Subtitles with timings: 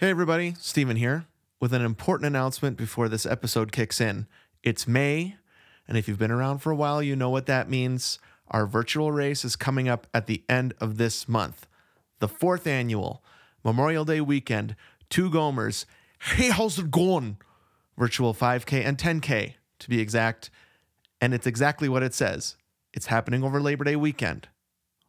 [0.00, 1.26] Hey, everybody, Steven here
[1.60, 4.26] with an important announcement before this episode kicks in.
[4.62, 5.36] It's May,
[5.86, 8.18] and if you've been around for a while, you know what that means.
[8.48, 11.66] Our virtual race is coming up at the end of this month.
[12.18, 13.22] The fourth annual
[13.62, 14.74] Memorial Day weekend,
[15.10, 15.84] two Gomers.
[16.18, 17.36] Hey, how's it going?
[17.98, 20.48] Virtual 5K and 10K to be exact.
[21.20, 22.56] And it's exactly what it says
[22.94, 24.48] it's happening over Labor Day weekend.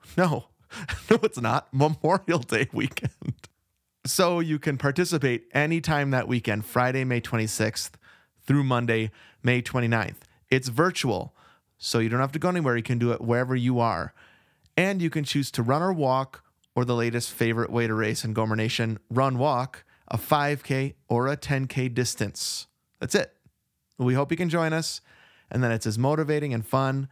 [0.17, 0.47] No,
[1.09, 1.69] no, it's not.
[1.71, 3.47] Memorial Day weekend.
[4.05, 7.91] So you can participate anytime that weekend, Friday, May 26th
[8.41, 9.12] through Monday,
[9.44, 10.17] May 29th.
[10.49, 11.35] It's virtual,
[11.77, 12.75] so you don't have to go anywhere.
[12.75, 14.13] You can do it wherever you are.
[14.75, 16.44] And you can choose to run or walk,
[16.75, 21.27] or the latest favorite way to race in Gomer Nation, run walk, a 5K or
[21.27, 22.67] a 10K distance.
[22.99, 23.33] That's it.
[23.97, 25.02] We hope you can join us
[25.52, 27.08] and that it's as motivating and fun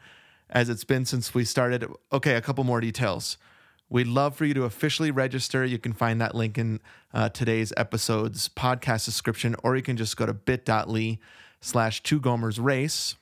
[0.50, 1.86] as it's been since we started.
[2.12, 3.38] Okay, a couple more details.
[3.92, 5.66] We'd love for you to officially register.
[5.66, 6.80] You can find that link in
[7.12, 11.18] uh, today's episode's podcast description, or you can just go to bit.ly
[11.60, 13.16] slash two gomers race.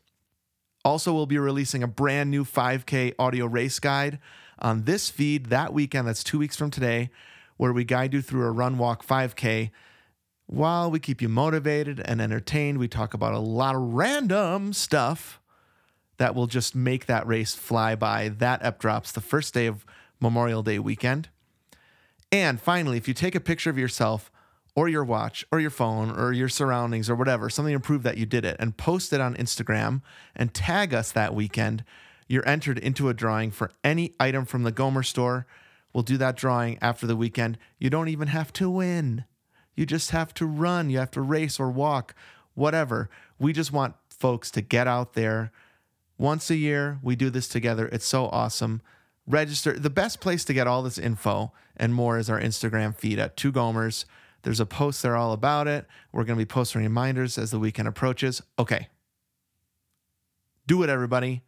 [0.83, 4.19] Also, we'll be releasing a brand new 5K audio race guide
[4.59, 6.07] on this feed that weekend.
[6.07, 7.11] That's two weeks from today,
[7.55, 9.71] where we guide you through a run walk 5K.
[10.47, 15.39] While we keep you motivated and entertained, we talk about a lot of random stuff
[16.17, 18.29] that will just make that race fly by.
[18.29, 19.85] That ep drops the first day of
[20.19, 21.29] Memorial Day weekend.
[22.31, 24.31] And finally, if you take a picture of yourself
[24.75, 28.17] or your watch or your phone or your surroundings or whatever, something to prove that
[28.17, 30.01] you did it, and post it on Instagram
[30.35, 31.83] and tag us that weekend,
[32.27, 35.47] you're entered into a drawing for any item from the Gomer store.
[35.93, 37.57] We'll do that drawing after the weekend.
[37.79, 39.25] You don't even have to win.
[39.75, 40.89] You just have to run.
[40.89, 42.13] You have to race or walk,
[42.53, 43.09] whatever.
[43.39, 45.51] We just want folks to get out there.
[46.17, 47.87] Once a year, we do this together.
[47.87, 48.81] It's so awesome
[49.27, 49.77] register.
[49.77, 53.37] The best place to get all this info and more is our Instagram feed at
[53.37, 54.05] Two Gomers.
[54.43, 55.85] There's a post there all about it.
[56.11, 58.41] We're going to be posting reminders as the weekend approaches.
[58.57, 58.87] Okay.
[60.65, 61.43] Do it, everybody.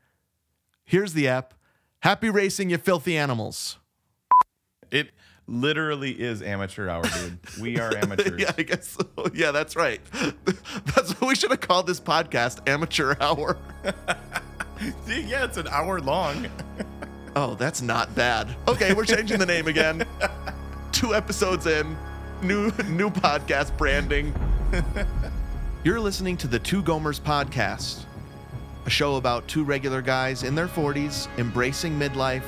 [0.83, 1.53] Here's the app.
[1.99, 3.77] Happy racing, you filthy animals.
[4.91, 5.11] It
[5.47, 7.39] literally is amateur hour, dude.
[7.61, 8.39] We are amateurs.
[8.39, 9.07] yeah, I guess so.
[9.33, 10.01] Yeah, that's right.
[10.13, 13.57] That's what we should have called this podcast Amateur Hour.
[15.07, 16.47] yeah, it's an hour long.
[17.35, 18.55] Oh, that's not bad.
[18.67, 20.05] Okay, we're changing the name again.
[20.91, 21.95] Two episodes in,
[22.41, 24.33] new new podcast branding.
[25.83, 28.03] You're listening to the Two Gomers podcast,
[28.85, 32.43] a show about two regular guys in their 40s embracing midlife,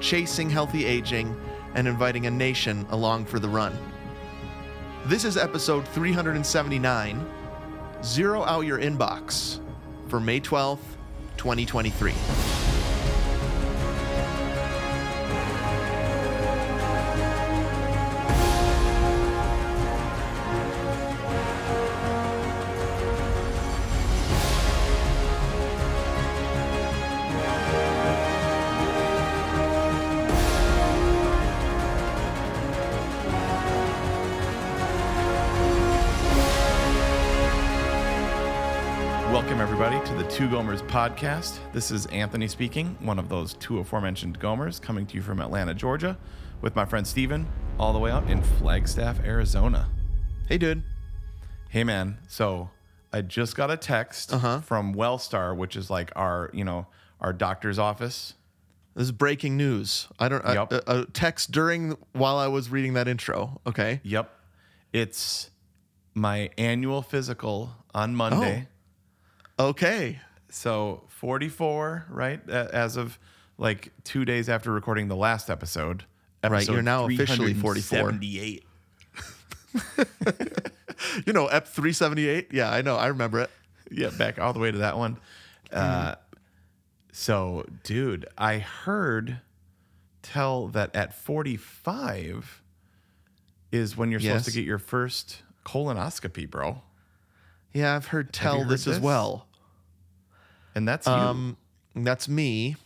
[0.00, 1.34] chasing healthy aging,
[1.74, 3.76] and inviting a nation along for the run.
[5.06, 7.26] This is episode 379.
[8.04, 9.60] Zero out your inbox
[10.08, 10.78] for May 12th,
[11.38, 12.12] 2023.
[40.38, 41.58] Two Gomers podcast.
[41.72, 45.74] This is Anthony speaking, one of those two aforementioned Gomers, coming to you from Atlanta,
[45.74, 46.16] Georgia,
[46.60, 47.44] with my friend Steven,
[47.76, 49.88] all the way out in Flagstaff, Arizona.
[50.48, 50.84] Hey, dude.
[51.70, 52.18] Hey, man.
[52.28, 52.70] So
[53.12, 54.60] I just got a text Uh-huh.
[54.60, 56.86] from Wellstar, which is like our, you know,
[57.20, 58.34] our doctor's office.
[58.94, 60.06] This is breaking news.
[60.20, 60.44] I don't.
[60.46, 60.72] Uh, yup.
[60.72, 63.60] A, a text during while I was reading that intro.
[63.66, 64.00] Okay.
[64.04, 64.30] Yep.
[64.92, 65.50] It's
[66.14, 68.68] my annual physical on Monday.
[69.58, 69.70] Oh.
[69.70, 70.20] Okay.
[70.50, 72.48] So 44, right?
[72.48, 73.18] As of
[73.58, 76.04] like two days after recording the last episode.
[76.42, 78.12] Right, you're now officially 44.
[81.26, 82.48] You know, EP three seventy eight.
[82.52, 82.96] Yeah, I know.
[82.96, 83.50] I remember it.
[83.90, 85.18] Yeah, back all the way to that one.
[85.72, 86.16] Uh,
[87.12, 89.40] so, dude, I heard
[90.22, 92.62] tell that at 45
[93.72, 96.82] is when you're supposed to get your first colonoscopy, bro.
[97.72, 99.47] Yeah, I've heard tell heard this, as well.
[100.78, 101.12] And that's you.
[101.12, 101.56] Um,
[101.96, 102.76] that's me.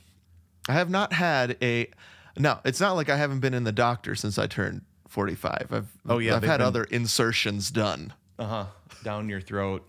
[0.66, 1.90] I have not had a.
[2.38, 5.68] No, it's not like I haven't been in the doctor since I turned forty five.
[5.70, 8.14] I've Oh, yeah, I've had been- other insertions done.
[8.38, 8.64] Uh huh.
[9.04, 9.86] Down your throat.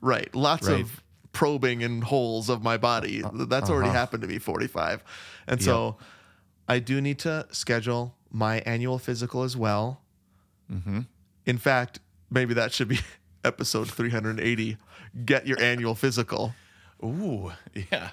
[0.00, 0.82] Right, lots Right.
[0.82, 1.02] of
[1.32, 3.22] probing in holes of my body.
[3.34, 3.98] That's already uh-huh.
[3.98, 5.02] happened to me 45.
[5.48, 5.96] And so
[6.68, 10.00] I do need to schedule my annual physical as well.
[10.72, 11.00] Mm-hmm.
[11.46, 11.98] In fact,
[12.30, 13.00] maybe that should be
[13.44, 14.76] episode 380.
[15.24, 16.54] Get your annual physical
[17.04, 18.10] Ooh, yeah.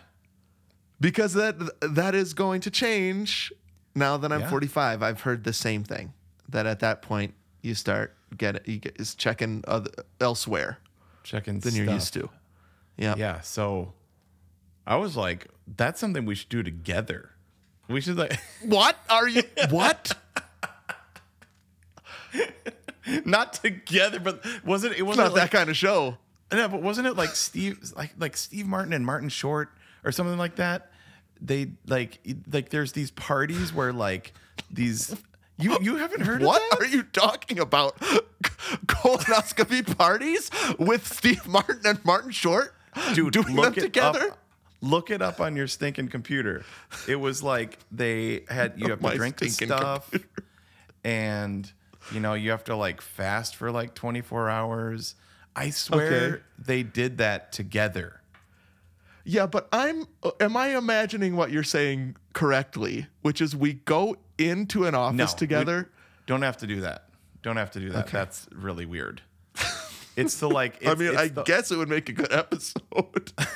[0.99, 3.51] because that that is going to change
[3.95, 4.49] now that I'm Yeah.
[4.49, 5.01] 45.
[5.01, 6.13] I've heard the same thing
[6.49, 10.79] that at that point you start get you get, is checking other, elsewhere
[11.23, 12.29] Checking than you're used to.
[12.97, 13.15] Yeah.
[13.17, 13.41] Yeah.
[13.41, 13.93] So
[14.87, 17.31] I was like, that's something we should do together.
[17.87, 19.43] We should like What are you?
[19.69, 20.13] What?
[23.25, 24.93] not together, but was it?
[24.97, 26.17] It wasn't not like, that kind of show.
[26.51, 29.69] No, but wasn't it like Steve, like like Steve Martin and Martin Short
[30.03, 30.91] or something like that?
[31.39, 32.19] They like
[32.51, 34.33] like there's these parties where like
[34.69, 35.15] these
[35.57, 36.85] you you haven't heard What of that?
[36.85, 37.97] are you talking about?
[38.87, 40.49] Colonoscopy parties
[40.79, 42.73] with Steve Martin and Martin Short?
[43.13, 44.31] Dude, doing look them together?
[44.31, 44.39] Up,
[44.81, 46.65] look it up on your stinking computer.
[47.07, 50.11] It was like they had you have to drink the stuff,
[51.03, 51.71] and
[52.11, 55.15] you know you have to like fast for like 24 hours.
[55.55, 56.41] I swear Okay.
[56.57, 58.21] they did that together.
[59.23, 60.05] Yeah, but I'm.
[60.39, 63.07] Am I imagining what you're saying correctly?
[63.21, 65.91] Which is we go into an office No, together.
[66.25, 67.05] don't have to do that.
[67.43, 68.05] Don't have to do that.
[68.05, 68.17] Okay.
[68.17, 69.21] That's really weird.
[70.17, 70.77] It's the like.
[70.81, 73.31] It's, I mean, I the- guess it would make a good episode.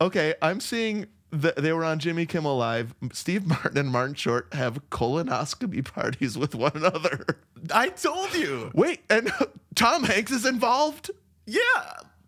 [0.00, 2.94] okay, I'm seeing that they were on Jimmy Kimmel Live.
[3.12, 7.24] Steve Martin and Martin Short have colonoscopy parties with one another.
[7.72, 8.70] I told you.
[8.74, 9.30] Wait, and
[9.74, 11.10] Tom Hanks is involved?
[11.46, 11.60] Yeah,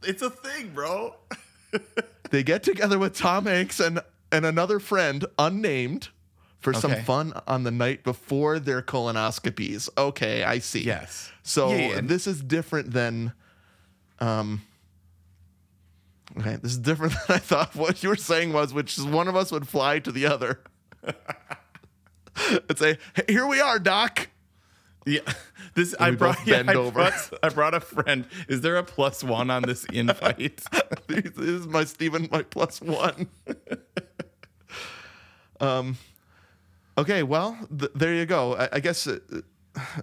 [0.05, 1.17] it's a thing, bro.
[2.31, 4.01] They get together with Tom Hanks and,
[4.31, 6.09] and another friend, unnamed,
[6.61, 9.91] for some fun on the night before their colonoscopies.
[9.99, 10.83] Okay, I see.
[10.83, 11.31] Yes.
[11.43, 12.01] So Yeah, yeah.
[12.03, 13.33] this is different than
[14.19, 14.63] um
[16.39, 19.29] Okay, this is different than I thought what you were saying was, which is one
[19.29, 20.61] of us would fly to the other.
[21.05, 24.29] and say, "Hey, here we are, Doc.
[25.05, 25.21] Yeah,
[25.75, 26.47] this I brought.
[26.47, 26.91] Yeah, I over.
[26.93, 27.33] brought.
[27.43, 28.27] I brought a friend.
[28.49, 30.63] Is there a plus one on this invite?
[31.09, 33.29] this is my Stephen, my plus one.
[35.61, 35.97] um,
[36.97, 38.57] okay, well, th- there you go.
[38.57, 39.19] I, I guess uh,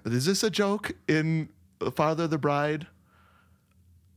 [0.06, 1.50] is this a joke in
[1.96, 2.88] Father the Bride?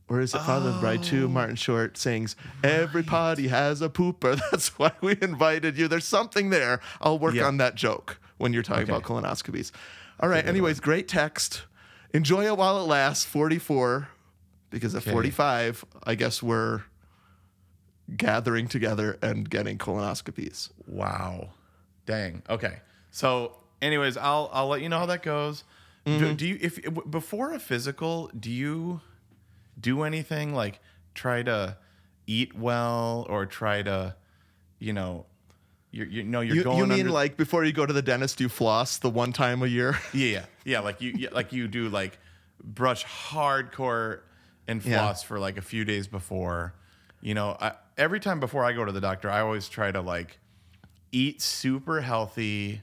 [0.09, 4.39] Or is it Father of the Bride 2, Martin Short sings, Everybody has a pooper.
[4.51, 5.87] That's why we invited you.
[5.87, 6.81] There's something there.
[7.01, 7.45] I'll work Yeah.
[7.45, 9.71] on that joke when you're talking about colonoscopies.
[10.19, 10.45] All right.
[10.45, 11.63] Anyways, great text.
[12.13, 13.25] Enjoy it while it lasts.
[13.25, 14.09] 44.
[14.69, 16.81] Because at 45, I guess we're
[18.15, 20.69] gathering together and getting colonoscopies.
[20.87, 21.49] Wow,
[22.05, 22.41] dang.
[22.49, 22.79] Okay.
[23.11, 25.63] So, anyways, I'll I'll let you know how that goes.
[26.05, 26.19] Mm-hmm.
[26.25, 26.79] Do, do you if
[27.09, 29.01] before a physical, do you
[29.79, 30.79] do anything like
[31.13, 31.77] try to
[32.27, 34.15] eat well or try to,
[34.79, 35.25] you know,
[35.91, 38.01] you're, you know you're You, going you mean under- like before you go to the
[38.01, 39.97] dentist, you floss the one time a year?
[40.13, 40.79] Yeah, yeah, yeah.
[40.79, 42.17] Like you, yeah, like you do, like
[42.63, 44.21] brush hardcore
[44.67, 44.97] and Yeah.
[44.99, 46.73] floss for like a few days before.
[47.21, 50.01] You know, I, every time before I go to the doctor, I always try to
[50.01, 50.39] like
[51.11, 52.81] eat super healthy.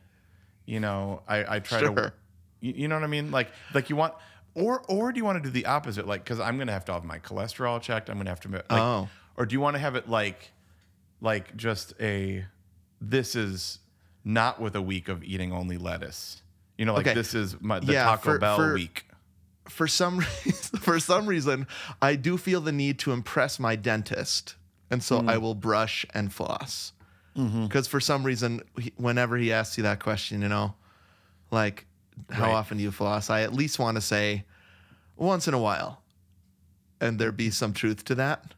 [0.67, 1.95] You know, I, I try Sure.
[1.95, 2.13] to,
[2.61, 3.31] you, you know what I mean?
[3.33, 4.15] Like, like you want,
[4.61, 6.07] or or do you want to do the opposite?
[6.07, 8.09] Like, because I'm gonna have to have my cholesterol checked.
[8.11, 9.09] I'm gonna have to, like, Oh.
[9.37, 10.53] or do you want to have it like,
[11.21, 12.45] like just a,
[13.01, 13.79] this is
[14.25, 16.43] not with a week of eating only lettuce.
[16.79, 17.15] You know, like Okay.
[17.15, 19.07] this is my the Yeah, Taco for- Bell for- week.
[19.69, 21.67] for some reason, for some reason,
[22.03, 24.57] I do feel the need to impress my dentist,
[24.91, 25.31] and so Mm.
[25.31, 26.93] I will brush and floss.
[27.37, 27.65] Mm-hmm.
[27.67, 30.75] Because for some reason, he, whenever he asks you that question, you know,
[31.51, 31.87] like
[32.31, 32.53] how Right.
[32.55, 34.45] often do you floss, I at least want to say
[35.21, 36.03] once in a while,
[37.01, 38.55] and there be some truth to that.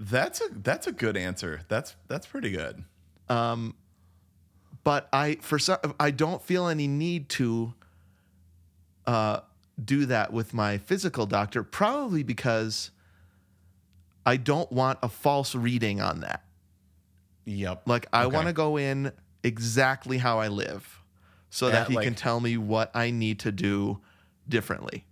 [0.00, 1.60] That's a that's a good answer.
[1.68, 2.84] That's that's pretty good.
[3.28, 7.74] but I for some I don't feel any need to
[9.06, 9.40] uh,
[9.82, 12.90] do that with my physical doctor, probably because
[14.26, 16.42] I don't want a false reading on that.
[17.44, 17.82] Yep.
[17.86, 18.34] Like I Okay.
[18.34, 19.12] want to go in
[19.42, 21.00] exactly how I live,
[21.50, 24.00] so that he like- can tell me what I need to do
[24.48, 25.06] differently.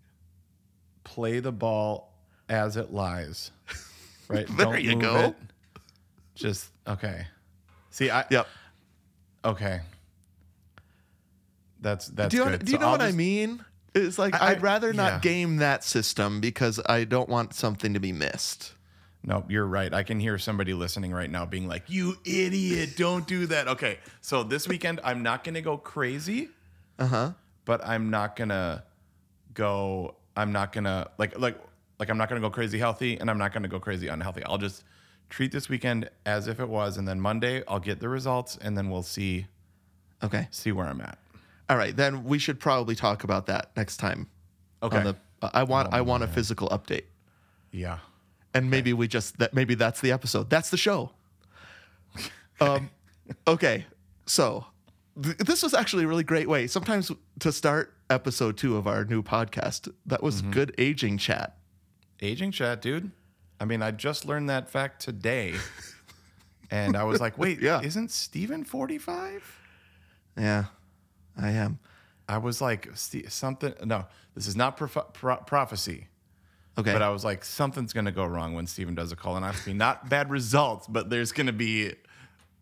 [1.15, 2.13] Play the ball
[2.49, 3.51] as it lies.
[4.29, 4.47] Right.
[4.57, 5.17] There Don't you go.
[5.19, 5.37] it.
[6.35, 7.27] Just okay.
[7.91, 8.47] See, I Yep.
[9.45, 9.81] okay.
[11.81, 12.65] That's that's do you, good.
[12.65, 13.63] do you So know I'll what I mean?
[13.95, 15.19] It's like I, would rather not yeah.
[15.19, 18.73] game that system because I don't want something to be missed.
[19.23, 19.93] No, you're right.
[19.93, 22.97] I can hear somebody listening right now being like, "You idiot!
[22.97, 26.49] Don't do that." Okay, so this weekend I'm not gonna go crazy.
[26.99, 27.31] Uh huh.
[27.67, 28.85] but I'm not gonna
[29.53, 30.17] go.
[30.37, 31.59] I'm not gonna like like
[31.99, 34.43] like I'm not gonna go crazy healthy, and I'm not gonna go crazy unhealthy.
[34.45, 34.85] I'll just
[35.29, 38.77] treat this weekend as if it was, and then Monday I'll get the results, and
[38.77, 39.47] then we'll see
[40.23, 40.47] Okay.
[40.51, 41.19] see where I'm at.
[41.69, 44.29] All right, then we should probably talk about that next time.
[44.83, 44.99] Okay.
[44.99, 45.17] On the,
[45.55, 47.05] I want I want a physical update,
[47.73, 47.99] yeah.
[48.55, 50.49] and maybe we just that maybe that's the episode.
[50.51, 51.11] That's the show.
[52.61, 52.91] Um,
[53.49, 53.87] okay,
[54.27, 54.67] so
[55.21, 56.69] th- this was actually a really great way.
[56.69, 57.11] Sometimes
[57.41, 60.53] to start episode two of our new podcast, that was mm-hmm.
[60.53, 61.57] good aging chat.
[62.21, 63.11] Aging chat, dude.
[63.59, 65.55] I mean, I just learned that fact today.
[66.71, 67.81] and I was like, wait, Yeah.
[67.81, 69.59] isn't Steven 45?
[70.37, 70.65] Yeah,
[71.41, 71.79] I am.
[72.29, 73.75] I was like, something.
[73.85, 76.09] No, this is not prof- pro- prophecy.
[76.79, 76.93] Okay.
[76.93, 79.75] But I was like, something's going to go wrong when Steven does a colonoscopy.
[79.75, 81.93] Not bad results, but there's going to be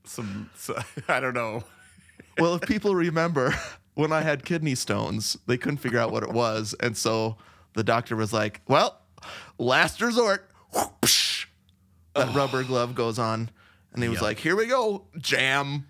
[0.04, 0.76] some, so,
[1.08, 1.62] I don't know.
[2.38, 3.54] well, if people remember
[4.00, 6.74] when I had kidney stones, they couldn't figure out what it was.
[6.80, 7.36] And so
[7.74, 9.00] the doctor was like, well,
[9.58, 10.50] last resort.
[10.74, 11.46] Whoosh.
[12.14, 13.50] That rubber glove goes on.
[13.92, 14.22] And he was Yep.
[14.22, 15.86] like, here we go, jam.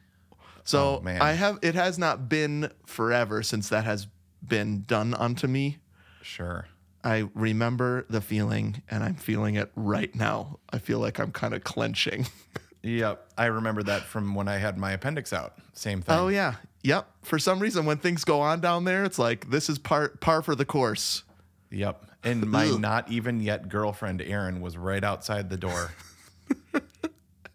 [0.64, 1.23] So Oh, man.
[1.23, 4.07] I have, it has not been forever since that has
[4.47, 5.79] been done unto me.
[6.23, 6.67] Sure.
[7.02, 10.59] I remember the feeling and I'm feeling it right now.
[10.71, 12.26] I feel like I'm kind of clenching.
[12.83, 13.33] Yep.
[13.37, 15.59] I remember that from when I had my appendix out.
[15.75, 16.17] Same thing.
[16.17, 16.55] Oh yeah.
[16.83, 17.09] Yep.
[17.23, 20.43] For some reason when things go on down there, it's like this is par par
[20.43, 21.25] for the course.
[21.71, 22.07] Yep.
[22.23, 25.93] And my not even yet girlfriend, Erin, was right outside the door.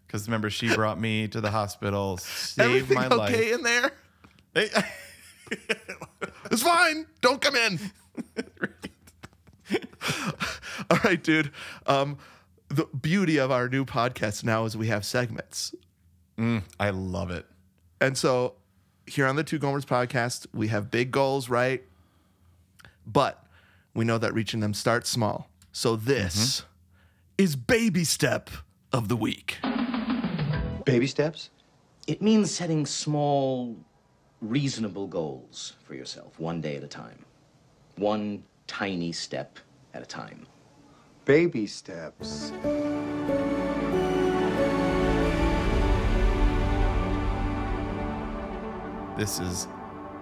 [0.06, 3.54] Because remember, she brought me to the hospital, saved Everything my okay life.
[3.54, 3.90] in there?
[4.54, 4.68] Hey,
[6.50, 7.06] It's fine.
[7.20, 7.80] Don't come in.
[10.90, 11.50] All right, dude.
[11.86, 12.18] Um,
[12.68, 15.74] the beauty of our new podcast now is we have segments.
[16.38, 17.44] I love it.
[18.00, 18.54] And so
[19.06, 21.82] here on the Two Gomers podcast, we have big goals, right?
[23.06, 23.44] But
[23.94, 25.48] we know that reaching them starts small.
[25.72, 26.66] So this mm-hmm.
[27.38, 28.50] is baby step
[28.92, 29.58] of the week.
[30.84, 31.50] Baby steps?
[32.06, 33.76] It means setting small,
[34.40, 37.24] reasonable goals for yourself, one day at a time.
[37.96, 39.58] One tiny step
[39.94, 40.46] at a time.
[41.24, 42.52] Baby steps.
[49.16, 49.66] This is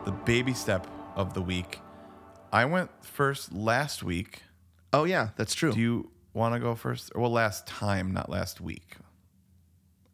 [0.05, 0.87] the baby step
[1.17, 1.81] of the week.
[2.53, 4.43] I went first last week.
[4.93, 5.73] Oh yeah, that's true.
[5.73, 7.11] Do you want to go first?
[7.17, 8.97] Well, last time, not last week.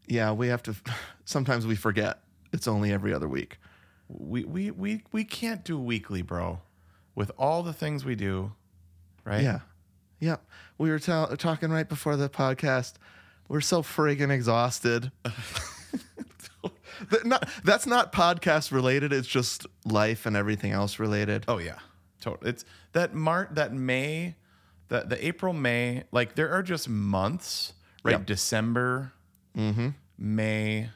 [0.09, 0.75] yeah, we have to
[1.25, 2.21] sometimes we forget.
[2.53, 3.59] It's only every other week.
[4.09, 6.61] We we we we can't do weekly, bro.
[7.15, 8.53] With all the things we do,
[9.25, 9.43] right?
[9.43, 9.61] Yeah.
[10.21, 10.37] Yeah.
[10.79, 12.95] We were ta- talking right before the podcast.
[13.49, 15.13] We're so friggin' exhausted.
[17.25, 19.13] Not- that's not podcast related.
[19.13, 21.45] It's just life and everything else related.
[21.49, 21.79] Oh yeah,
[22.21, 22.51] totally.
[22.51, 24.37] It's that Mart, that May,
[24.89, 26.05] that the April, May.
[26.13, 28.13] Like there are just months, right?
[28.13, 28.27] Yep.
[28.27, 29.13] December,
[30.19, 30.91] May,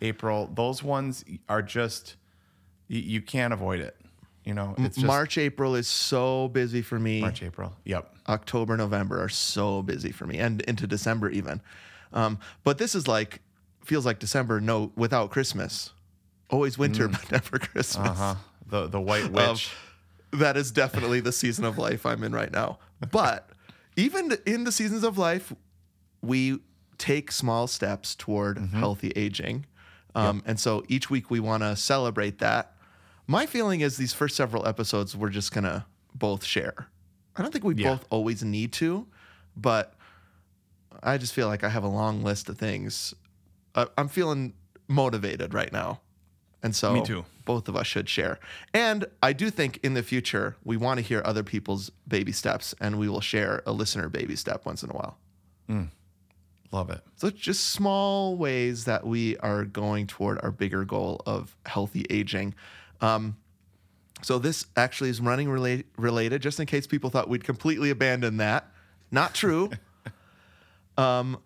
[0.00, 0.50] April.
[0.54, 2.16] Those ones are just
[2.88, 3.96] you, you can't avoid it.
[4.44, 7.20] You know, it's just March, April is so busy for me.
[7.20, 7.76] March, April.
[7.84, 8.14] Yep.
[8.28, 11.60] October, November are so busy for me, and into December even.
[12.12, 13.40] Um, but this is like
[13.84, 14.60] feels like December.
[14.60, 15.90] No, without Christmas.
[16.50, 17.96] Always winter, but never Christmas.
[17.96, 18.34] Uh huh.
[18.66, 19.70] The the White Um, Witch.
[20.32, 22.78] that is definitely the season of life I'm in right now.
[23.10, 23.50] But
[23.96, 25.52] even in the seasons of life,
[26.22, 26.58] we
[26.98, 29.66] take small steps toward healthy aging.
[30.14, 32.74] Um, And so each week we want to celebrate that.
[33.26, 35.84] My feeling is these first several episodes we're just going to
[36.14, 36.88] both share.
[37.36, 37.90] I don't think we Yeah.
[37.92, 39.06] both always need to,
[39.56, 39.94] but
[41.02, 43.14] I just feel like I have a long list of things.
[43.74, 44.54] Uh, I'm feeling
[44.88, 46.00] motivated right now.
[46.62, 47.24] And so Me too.
[47.46, 48.38] both of us should share.
[48.74, 52.74] And I do think in the future, we want to hear other people's baby steps
[52.80, 55.16] and we will share a listener baby step once in a while.
[56.72, 57.00] Love it.
[57.16, 62.06] So it's just small ways that we are going toward our bigger goal of healthy
[62.10, 62.54] aging.
[63.00, 63.36] Um,
[64.22, 68.36] so this actually is running rela- related, just in case people thought we'd completely abandon
[68.36, 68.70] that.
[69.10, 69.70] Not true.
[70.96, 71.38] um,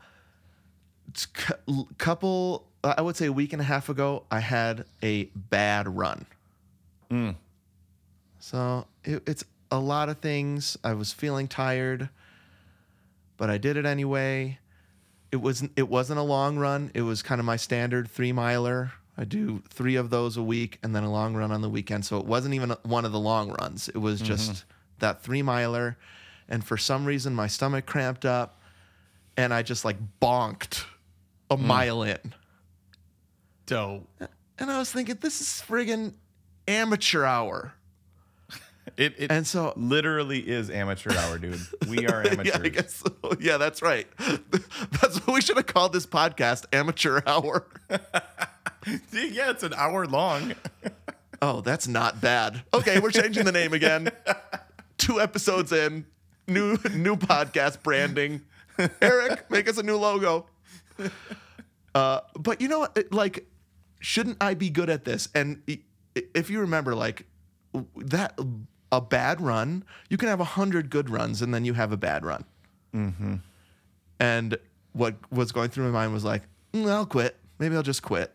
[1.69, 5.25] l- couple, uh, I would say a week and a half ago, I had a
[5.35, 6.27] bad run.
[7.11, 7.37] Mm.
[8.41, 10.77] So it, it's a lot of things.
[10.85, 12.09] I was feeling tired,
[13.37, 14.59] but I did it anyway.
[15.33, 16.91] It was it wasn't a long run.
[16.95, 18.93] It was kind of my standard three miler.
[19.17, 22.05] I do three of those a week and then a long run on the weekend.
[22.05, 23.89] So it wasn't even one of the long runs.
[23.89, 24.27] It was mm-hmm.
[24.27, 24.65] just
[24.99, 25.97] that three miler.
[26.49, 28.61] And for some reason, my stomach cramped up
[29.37, 30.85] and I just like bonked
[31.51, 31.67] a hmm.
[31.67, 32.19] mile in.
[33.67, 34.09] Dope.
[34.59, 36.15] And I was thinking, this is friggin'
[36.69, 37.75] amateur hour.
[38.99, 41.59] It, it And so- literally is amateur hour, dude.
[41.89, 42.47] We are amateurs.
[42.55, 43.15] Yeah, I guess so.
[43.41, 44.07] Yeah, that's right.
[44.19, 47.67] That's what we should have called this podcast, Amateur Hour.
[47.91, 50.53] yeah, it's an hour long.
[51.41, 52.63] Oh, that's not bad.
[52.75, 54.11] Okay, we're changing the name again.
[54.99, 56.05] Two episodes in,
[56.47, 58.43] new new podcast branding.
[59.01, 60.47] Eric, make us a new logo.
[61.95, 63.13] Uh, but you know what?
[63.13, 63.47] Like,
[64.01, 65.29] shouldn't I be good at this?
[65.33, 65.63] And
[66.35, 67.25] if you remember, like
[67.97, 68.37] that,
[68.91, 71.97] a bad run, you can have a hundred good runs and then you have a
[71.97, 72.45] bad run.
[72.93, 73.37] Mm-hmm.
[74.19, 74.59] And
[74.93, 77.37] what was going through my mind was like, "Mm, I'll quit.
[77.59, 78.33] Maybe I'll just quit.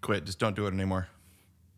[0.00, 0.24] Quit.
[0.24, 1.08] Just don't do it anymore.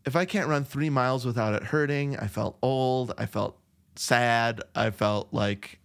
[0.05, 3.13] If I can't run three miles without it hurting, I felt old.
[3.17, 3.57] I felt
[3.95, 4.61] sad.
[4.75, 5.79] I felt like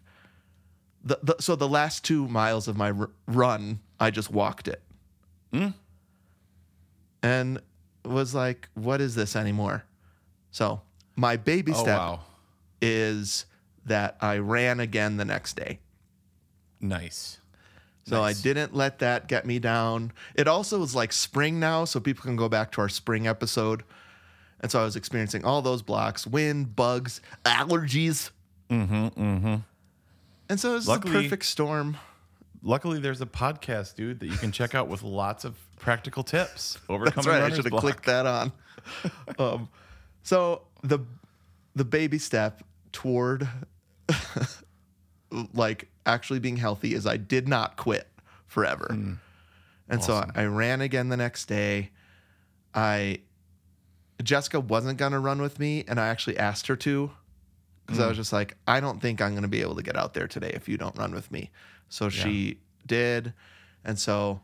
[1.05, 4.83] the, the so the last two miles of my r- run, I just walked it.
[7.23, 7.61] And
[8.05, 9.85] was like, what is this anymore?
[10.51, 10.81] So
[11.17, 12.21] my baby Oh step wow.
[12.81, 13.47] is
[13.87, 15.79] that I ran again the next day.
[16.81, 17.39] Nice.
[18.05, 18.41] So Nice.
[18.41, 20.13] I didn't let that get me down.
[20.35, 23.85] It also was like spring now, so people can go back to our spring episode.
[24.61, 28.31] And so I was experiencing all those blocks, wind, bugs, allergies.
[28.69, 29.07] Mm-hmm.
[29.07, 29.55] Mm-hmm.
[30.49, 31.97] And so it was Luckily- the perfect storm.
[32.63, 36.79] Luckily, there's a podcast, dude, that you can check out with lots of practical tips.
[36.89, 37.43] Overcoming That's right.
[37.43, 38.53] I should have clicked that on.
[39.39, 39.69] um,
[40.23, 41.01] so the
[41.75, 43.49] the baby step toward
[45.55, 48.07] like actually being healthy is I did not quit
[48.47, 48.87] forever.
[49.89, 51.91] And so I ran again the next day.
[52.75, 53.21] I
[54.23, 57.11] Jessica wasn't gonna run with me, and I actually asked her to
[57.85, 60.15] because I was just like, I don't think I'm gonna be able to get out
[60.15, 61.51] there today if you don't run with me.
[61.93, 63.35] So she did,
[63.85, 64.41] and so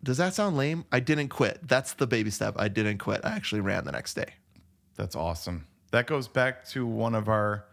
[0.00, 0.84] does that sound lame?
[0.92, 1.66] I didn't quit.
[1.66, 2.54] That's the baby step.
[2.56, 3.22] I didn't quit.
[3.24, 4.34] I actually ran the next day.
[4.94, 5.66] That's awesome.
[5.90, 7.64] That goes back to one of our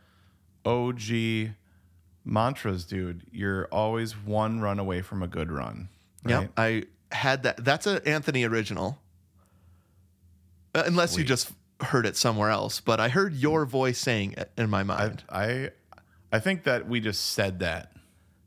[0.65, 1.51] OG
[2.23, 3.27] mantras, dude.
[3.31, 5.89] You're always one run away from a good run.
[6.25, 6.39] Yep.
[6.39, 6.49] right?
[7.11, 7.63] I had that.
[7.63, 8.99] That's an Anthony original.
[10.73, 14.51] Uh, unless you just heard it somewhere else, but I heard your voice saying it
[14.57, 15.23] in my I, mind.
[15.29, 15.69] I
[16.31, 17.91] I think that we just said that.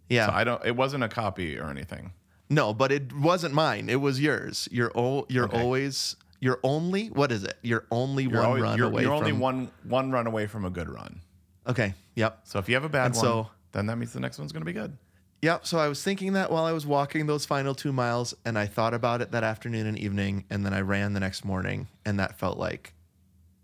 [0.08, 0.26] Yeah.
[0.26, 2.12] So I don't it wasn't a copy or anything.
[2.50, 3.88] no, but it wasn't mine.
[3.88, 4.68] It was yours.
[4.72, 5.60] You're o- you're Okay.
[5.60, 7.58] always you're only what is it?
[7.62, 10.46] You're only You're, one always, run you're, away you're from only one one run away
[10.46, 11.20] from a good run.
[11.66, 11.94] Okay.
[12.14, 12.40] Yep.
[12.44, 14.52] So if you have a bad And one, so- then that means the next one's
[14.52, 14.96] gonna be good.
[15.42, 15.66] Yep.
[15.66, 18.66] So I was thinking that while I was walking those final two miles, and I
[18.66, 22.18] thought about it that afternoon and evening, and then I ran the next morning, and
[22.18, 22.92] that felt like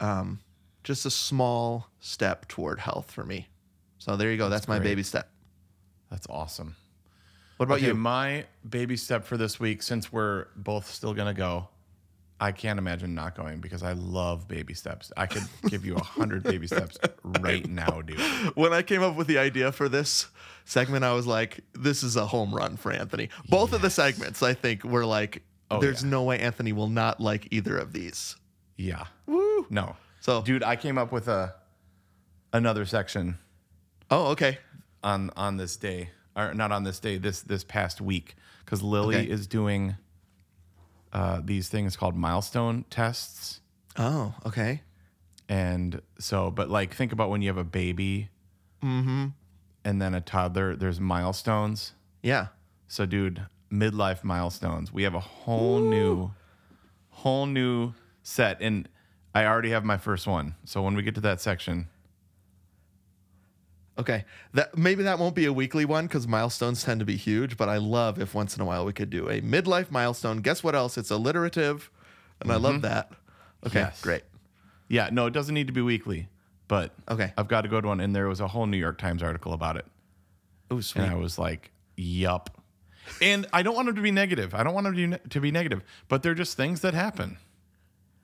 [0.01, 0.39] um,
[0.85, 3.49] just a small step toward health for me.
[3.99, 4.49] So there you go.
[4.51, 4.91] That's, my great.
[4.91, 5.31] baby step.
[6.15, 6.77] That's awesome.
[7.57, 7.95] What about okay, you?
[7.95, 11.67] my baby step for this week, since we're both still gonna go,
[12.39, 15.11] I can't imagine not going because I love baby steps.
[15.17, 16.99] I could give you a hundred baby steps
[17.41, 18.21] right now, dude.
[18.55, 20.29] when I came up with the idea for this
[20.65, 23.29] segment, I was like, this is a home run for Anthony.
[23.49, 26.11] Both of the segments, I think, were like, Oh, there's yeah.
[26.11, 28.37] no way Anthony will not like either of these.
[28.77, 29.07] Yeah.
[29.27, 29.67] Woo.
[29.69, 29.97] No.
[30.21, 31.57] So- dude, I came up with a
[32.53, 33.37] another section
[34.13, 34.59] Oh, okay.
[35.05, 39.17] On on this day, or not on this day, this this past week, because Lily
[39.17, 39.31] Okay.
[39.31, 39.95] is doing
[41.13, 43.61] uh, these things called milestone tests,
[43.97, 44.83] Oh, okay.
[45.49, 48.31] and so, but like, think about when you have a baby,
[48.83, 49.27] Mm-hmm.
[49.85, 50.75] and then a toddler.
[50.77, 51.93] There's milestones.
[52.23, 52.49] Yeah.
[52.89, 54.93] So, dude, midlife milestones.
[54.93, 56.33] We have a whole new,
[57.11, 58.89] whole new set, and
[59.35, 60.55] I already have my first one.
[60.65, 61.89] So when we get to that section,
[63.99, 64.25] Okay.
[64.55, 67.69] That maybe that won't be a weekly one because milestones tend to be huge, but
[67.69, 70.39] I love if once in a while we could do a midlife milestone.
[70.39, 70.99] Guess what else?
[70.99, 71.91] It's alliterative,
[72.41, 72.83] and I love mm-hmm.
[72.83, 73.13] that.
[73.67, 74.01] Okay, Yes.
[74.03, 74.23] great.
[74.89, 76.29] yeah, no, it doesn't need to be weekly,
[76.69, 77.33] but Okay.
[77.39, 79.77] I've got a good one, and there was a whole New York Times article about
[79.77, 79.87] it,
[80.71, 81.03] Oh, sweet.
[81.03, 82.51] and I was like, "Yup."
[83.23, 84.55] And I don't want them to be negative.
[84.55, 86.95] I don't want them to be, ne- to be negative, but they're just things that
[86.95, 87.37] happen.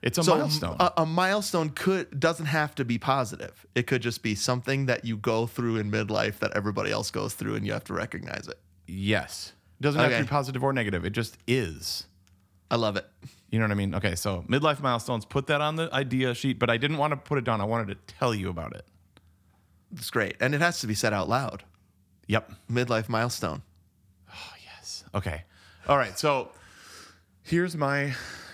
[0.01, 0.77] It's a so milestone.
[0.79, 3.65] A, a milestone could doesn't have to be positive.
[3.75, 7.33] It could just be something that you go through in midlife that everybody else goes
[7.35, 8.57] through, and you have to recognize it.
[8.87, 11.05] yes, it doesn't have to be positive or negative.
[11.05, 12.07] It just is.
[12.71, 13.05] I love it.
[13.49, 13.93] You know what I mean?
[13.95, 15.25] Okay, so midlife milestones.
[15.25, 17.59] Put that on the idea sheet, but I didn't want to put it down.
[17.61, 18.85] I wanted to tell you about it.
[19.93, 21.63] It's great, and it has to be said out loud.
[22.27, 22.51] Yep.
[22.71, 23.61] Midlife milestone.
[24.33, 25.03] Oh, yes.
[25.13, 25.43] Okay.
[25.87, 26.17] All right.
[26.17, 26.51] So
[27.43, 28.13] here's my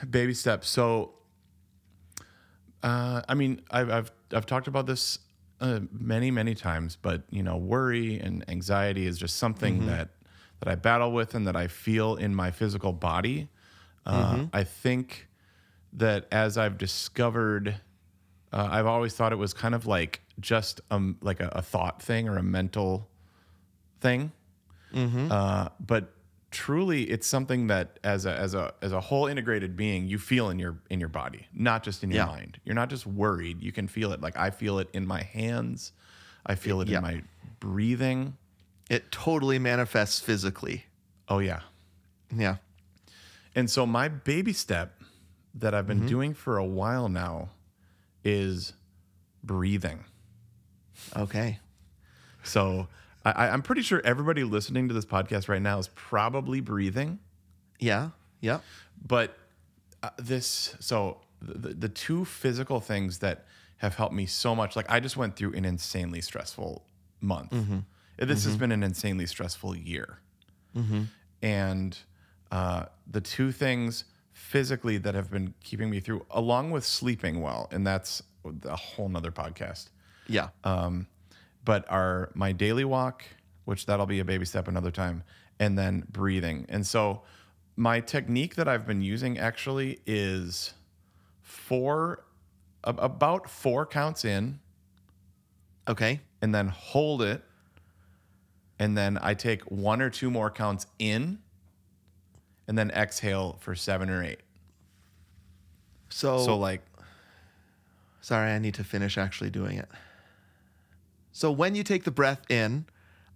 [0.10, 0.68] baby steps.
[0.68, 1.14] So,
[2.84, 5.20] uh, I mean, I've, I've, I've talked about this
[5.60, 10.10] uh, many, many times, but you know, worry and anxiety is just something that,
[10.60, 13.50] that I battle with and that I feel in my physical body.
[14.06, 15.28] Uh, I think
[15.94, 17.76] that as I've discovered,
[18.54, 22.02] uh, I've always thought it was kind of like just um, like a, a thought
[22.02, 23.10] thing or a mental
[24.00, 24.32] thing.
[25.32, 26.14] Uh, but
[26.52, 30.50] truly, it's something that as a as a as a whole integrated being, you feel
[30.50, 32.32] in your in your body, not just in your Yeah.
[32.32, 32.60] mind.
[32.64, 33.62] You're not just worried.
[33.62, 34.22] You can feel it.
[34.22, 35.92] Like I feel it in my hands.
[36.46, 36.98] I feel it Yeah.
[36.98, 37.24] in my
[37.60, 38.38] breathing.
[38.90, 40.86] It totally manifests physically.
[41.28, 41.62] Oh yeah.
[42.36, 42.58] Yeah.
[43.56, 45.02] And so my baby step
[45.56, 46.08] that I've been mm-hmm.
[46.08, 47.50] doing for a while now
[48.24, 48.74] is
[49.44, 50.06] breathing.
[51.16, 51.60] Okay.
[52.44, 52.88] So
[53.36, 57.20] I, I'm pretty sure everybody listening to this podcast right now is probably breathing.
[57.80, 58.10] Yeah.
[58.42, 58.60] Yeah.
[59.06, 59.38] But
[60.04, 63.46] uh, this, so the, the two physical things that
[63.78, 66.84] have helped me so much, like I just went through an insanely stressful
[67.22, 67.52] month.
[68.20, 70.20] This has been an insanely stressful year.
[71.42, 71.98] And
[72.52, 77.68] uh, the two things physically that have been keeping me through, along with sleeping well,
[77.72, 78.24] and that's
[78.66, 79.90] a whole nother podcast
[80.28, 80.50] Yeah.
[81.68, 83.26] But are my daily walk,
[83.66, 85.22] which that'll be a baby step another time,
[85.60, 86.66] and then breathing.
[86.70, 87.24] And so
[87.76, 90.74] my technique that I've been using actually is
[91.42, 92.24] four
[92.86, 94.62] about four counts in
[95.90, 96.22] okay.
[96.42, 97.44] and then hold it
[98.80, 101.40] and then I take one or two more counts in
[102.70, 104.40] and then exhale for 7 or 8.
[106.08, 106.82] So, So like
[108.22, 109.90] sorry, I need to finish actually doing it.
[111.38, 112.86] So when you take the breath in,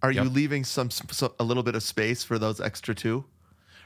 [0.02, 3.24] are you leaving some, so, a little bit of space for those extra two?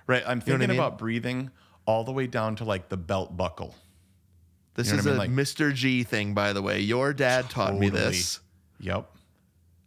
[0.06, 0.78] right, I'm know I thinking mean?
[0.78, 1.50] about breathing
[1.84, 3.74] all the way down to like the belt buckle.
[4.74, 5.18] This You know is I a mean?
[5.18, 5.74] Like- Mr.
[5.74, 6.80] G thing, by the way.
[6.80, 8.40] Your dad taught me this
[8.80, 9.06] Yep.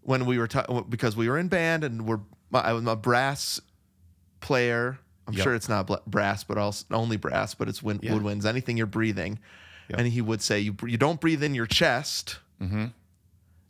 [0.01, 2.19] when we were ta- because we were in band and we're
[2.53, 3.59] I was a brass
[4.41, 4.99] player.
[5.27, 5.43] I'm Yep.
[5.43, 8.11] sure it's not brass, but also only brass, but it's win- Yeah.
[8.11, 8.45] woodwinds.
[8.45, 9.39] Anything you're breathing,
[9.89, 9.99] Yep.
[9.99, 12.37] and he would say you you don't breathe in your chest.
[12.61, 12.85] Mm-hmm.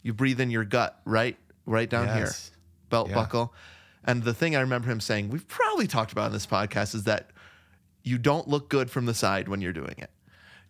[0.02, 2.32] You breathe in your gut, right, right down here,
[2.90, 3.16] belt Yeah.
[3.16, 3.54] buckle.
[4.06, 7.04] And the thing I remember him saying, we've probably talked about in this podcast, is
[7.04, 7.32] that
[8.04, 10.10] you don't look good from the side when you're doing it.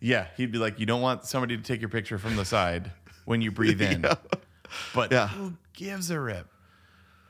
[0.00, 2.90] Yeah, he'd be like, you don't want somebody to take your picture from the side
[3.24, 4.04] when you breathe in.
[4.94, 5.28] But Yeah.
[5.28, 6.48] who gives a rip?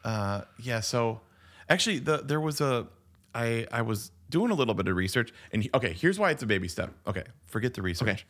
[0.04, 0.80] Uh, yeah.
[0.80, 1.20] So
[1.68, 2.86] actually, the there was a
[3.34, 6.42] I I was doing a little bit of research, and he, okay, here's why it's
[6.42, 6.92] a baby step.
[7.06, 8.08] Okay, forget the research.
[8.08, 8.22] Okay.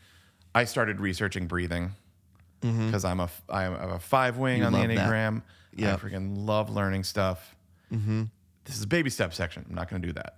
[0.54, 1.92] I started researching breathing
[2.61, 5.42] because I'm a I'm a five wing You on the enneagram.
[5.75, 5.94] Yeah.
[5.94, 7.57] I freaking love learning stuff.
[7.92, 8.25] Mm-hmm.
[8.64, 9.64] This is baby step section.
[9.68, 10.37] I'm not going to do that.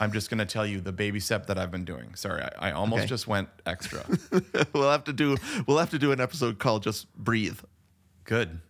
[0.00, 2.14] I'm just going to tell you the baby step that I've been doing.
[2.16, 3.08] Sorry, I, I almost Okay.
[3.08, 4.04] just went extra.
[4.72, 7.60] we'll have to do we'll have to do an episode called just breathe.
[8.24, 8.60] Good.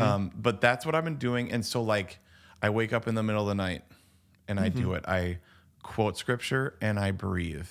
[0.00, 1.52] Um, but that's what I've been doing.
[1.52, 2.18] And so, like,
[2.62, 3.82] I wake up in the middle of the night
[4.48, 5.04] and I do it.
[5.06, 5.38] I
[5.82, 7.68] quote scripture and I breathe.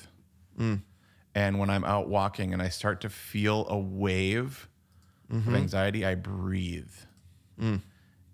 [1.35, 4.69] And when I'm out walking and I start to feel a wave
[5.29, 5.55] of mm-hmm.
[5.55, 6.93] anxiety, I breathe.
[7.59, 7.81] Mm.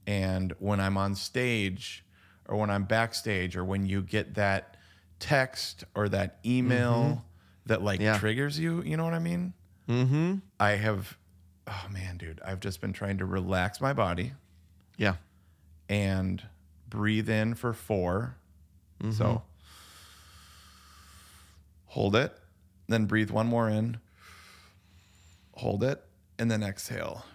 [0.05, 2.03] And when I'm on stage
[2.47, 4.75] or when I'm backstage or when you get that
[5.19, 7.19] text or that email mm-hmm.
[7.67, 8.17] that like Yeah.
[8.17, 9.53] triggers you, you know what I mean?
[9.87, 10.35] Mm-hmm.
[10.59, 11.17] I have,
[11.67, 14.33] oh man, dude, I've just been trying to relax my body
[14.97, 15.15] Yeah.
[15.87, 16.43] and
[16.89, 18.35] breathe in for 4
[19.11, 19.37] So mm-hmm.
[21.85, 22.35] hold it,
[22.93, 23.97] then breathe one more in,
[25.53, 26.03] hold it,
[26.37, 27.25] and then exhale.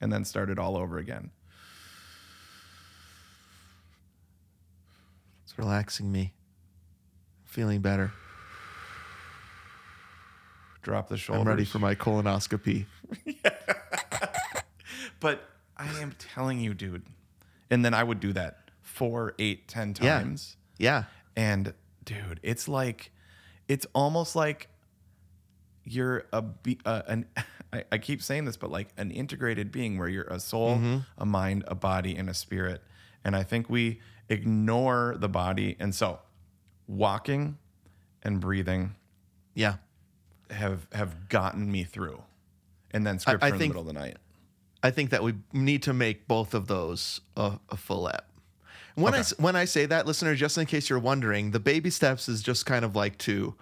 [0.00, 1.30] And then start it all over again.
[5.44, 6.32] It's relaxing me.
[7.44, 8.12] I'm Feeling better.
[10.82, 11.42] Drop the shoulders.
[11.42, 12.86] I'm ready for my colonoscopy.
[15.22, 17.04] But I am telling you, dude.
[17.72, 20.18] And then I would do that four, eight, ten Yeah.
[20.18, 20.56] times.
[20.78, 21.04] Yeah.
[21.34, 21.72] And
[22.04, 23.10] dude, it's like,
[23.66, 24.68] it's almost like
[25.84, 27.26] you're a be, uh, an.
[27.72, 30.78] I, I keep saying this, but like an integrated being where you're a soul,
[31.16, 32.82] a mind, a body, and a spirit.
[33.24, 35.76] And I think we ignore the body.
[35.80, 36.18] And so,
[36.86, 37.56] walking
[38.22, 38.94] and breathing
[39.54, 39.76] Yeah.
[40.50, 42.22] have have gotten me through.
[42.90, 44.18] And then scripture in the think- middle of the night.
[44.82, 48.26] I think that we need to make both of those a, a full app.
[48.94, 49.20] When I Okay.
[49.20, 52.42] s- when I say that, listener, just in case you're wondering, the baby steps is
[52.42, 53.54] just kind of like to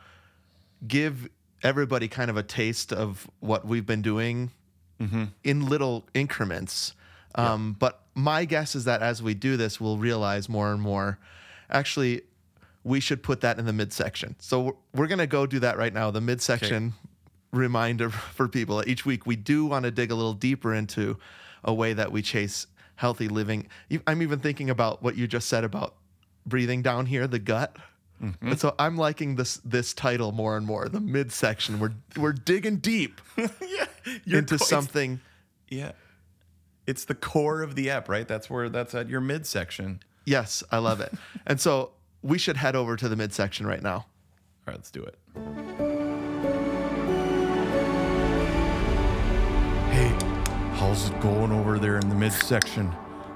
[0.86, 1.28] give
[1.62, 4.50] everybody kind of a taste of what we've been doing
[5.44, 6.92] in little increments.
[7.34, 11.18] Um, But my guess is that as we do this, we'll realize more and more.
[11.70, 12.20] Actually,
[12.84, 14.36] we should put that in the midsection.
[14.40, 16.10] So we're, we're going to go do that right now.
[16.10, 16.92] The midsection
[17.52, 21.18] reminder for people that each week we do want to dig a little deeper into
[21.64, 23.66] a way that we chase healthy living.
[24.06, 25.94] I'm even thinking about what you just said about
[26.46, 27.76] breathing down here, the gut.
[28.22, 28.48] Mm-hmm.
[28.48, 30.88] And so I'm liking this this title more and more.
[30.88, 31.80] The midsection.
[31.80, 33.86] We're we're digging deep yeah,
[34.26, 35.20] into co- something.
[35.68, 35.92] Yeah.
[36.86, 38.28] It's the core of the app, right?
[38.28, 40.00] That's where that's at your midsection.
[40.26, 41.12] Yes, I love it.
[41.46, 43.96] and so we should head over to the midsection right now.
[43.96, 44.06] All
[44.66, 45.89] right, let's do it.
[50.80, 52.90] How's it going over there in the midsection?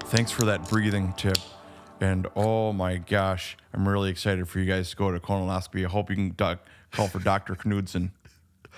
[0.05, 1.37] Thanks for that breathing tip.
[2.01, 5.85] And oh my gosh, I'm really excited for you guys to go to colonoscopy.
[5.85, 7.55] I hope you can doc- call for Dr.
[7.55, 8.11] Knudsen.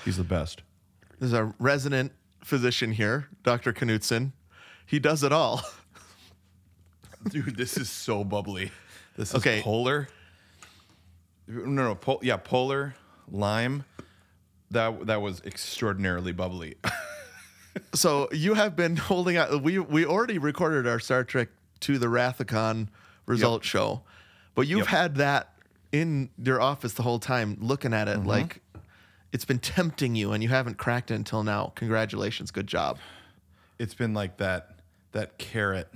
[0.04, 0.64] He's the best.
[1.18, 2.12] There's a resident
[2.44, 3.72] physician here, Dr.
[3.72, 4.34] Knudsen.
[4.86, 5.62] He does it all.
[7.30, 8.72] Dude, this is so bubbly.
[9.16, 9.62] This is Okay.
[9.62, 10.10] polar.
[11.48, 12.96] No, no, pol- yeah, polar
[13.32, 13.86] lime.
[14.72, 16.76] That that was extraordinarily bubbly.
[17.94, 19.62] So you have been holding out.
[19.62, 21.50] We we already recorded our Star Trek
[21.82, 22.90] to the Wrath of Khan
[23.26, 24.02] result show,
[24.56, 24.88] but you've Yep.
[24.88, 25.54] had that
[25.92, 28.62] in your office the whole time, looking at it like
[29.32, 31.72] it's been tempting you, and you haven't cracked it until now.
[31.76, 32.98] Congratulations, good job.
[33.80, 34.80] it's been like that
[35.12, 35.88] that carrot.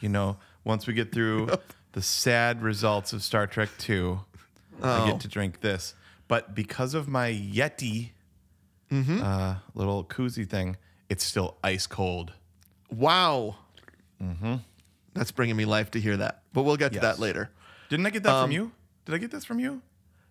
[0.00, 1.48] You know, once we get through
[1.92, 4.20] the sad results of Star Trek 2,
[4.82, 5.06] I Oh.
[5.06, 5.94] get to drink this.
[6.28, 8.10] But because of my Yeti
[8.92, 10.76] uh, little koozie thing,
[11.14, 12.32] it's still ice cold.
[12.90, 13.54] Wow.
[14.20, 14.56] Mm-hmm.
[15.14, 17.50] That's bringing me life to hear that, but we'll get to that later.
[17.88, 18.72] Didn't I get that Um, from you?
[19.04, 19.80] Did I get this from you?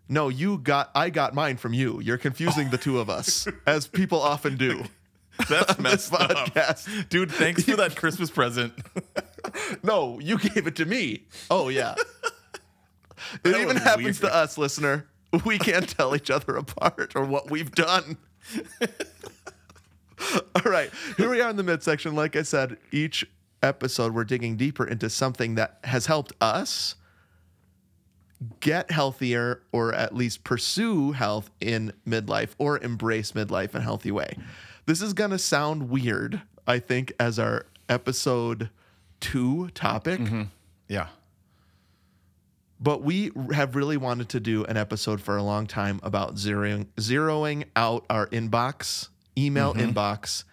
[0.09, 0.91] No, you got.
[0.93, 2.01] I got mine from you.
[2.01, 4.83] You're confusing the two of us, as people often do.
[5.49, 6.29] That's messed up.
[6.31, 7.07] podcast.
[7.07, 8.73] Dude, thanks for that Christmas present.
[9.83, 11.27] No, you gave it to me.
[11.49, 11.95] Oh yeah.
[13.45, 14.33] it even happens weird.
[14.33, 15.07] to us, listener.
[15.45, 18.17] We can't tell each other apart or what we've done.
[21.17, 22.15] Here we are in the midsection.
[22.15, 23.26] Like I said, each
[23.62, 26.95] episode we're digging deeper into something that has helped us
[28.60, 34.12] get healthier or at least pursue health in midlife or embrace midlife in a healthy
[34.12, 34.38] way.
[34.86, 38.69] This is going to sound weird, I think, as our episode
[39.19, 40.19] two topic.
[40.19, 40.43] Mm-hmm.
[40.89, 41.08] yeah.
[42.80, 46.88] But we have really wanted to do an episode for a long time about zeroing
[46.97, 49.91] zeroing out our inbox, email mm-hmm.
[49.91, 50.43] inbox,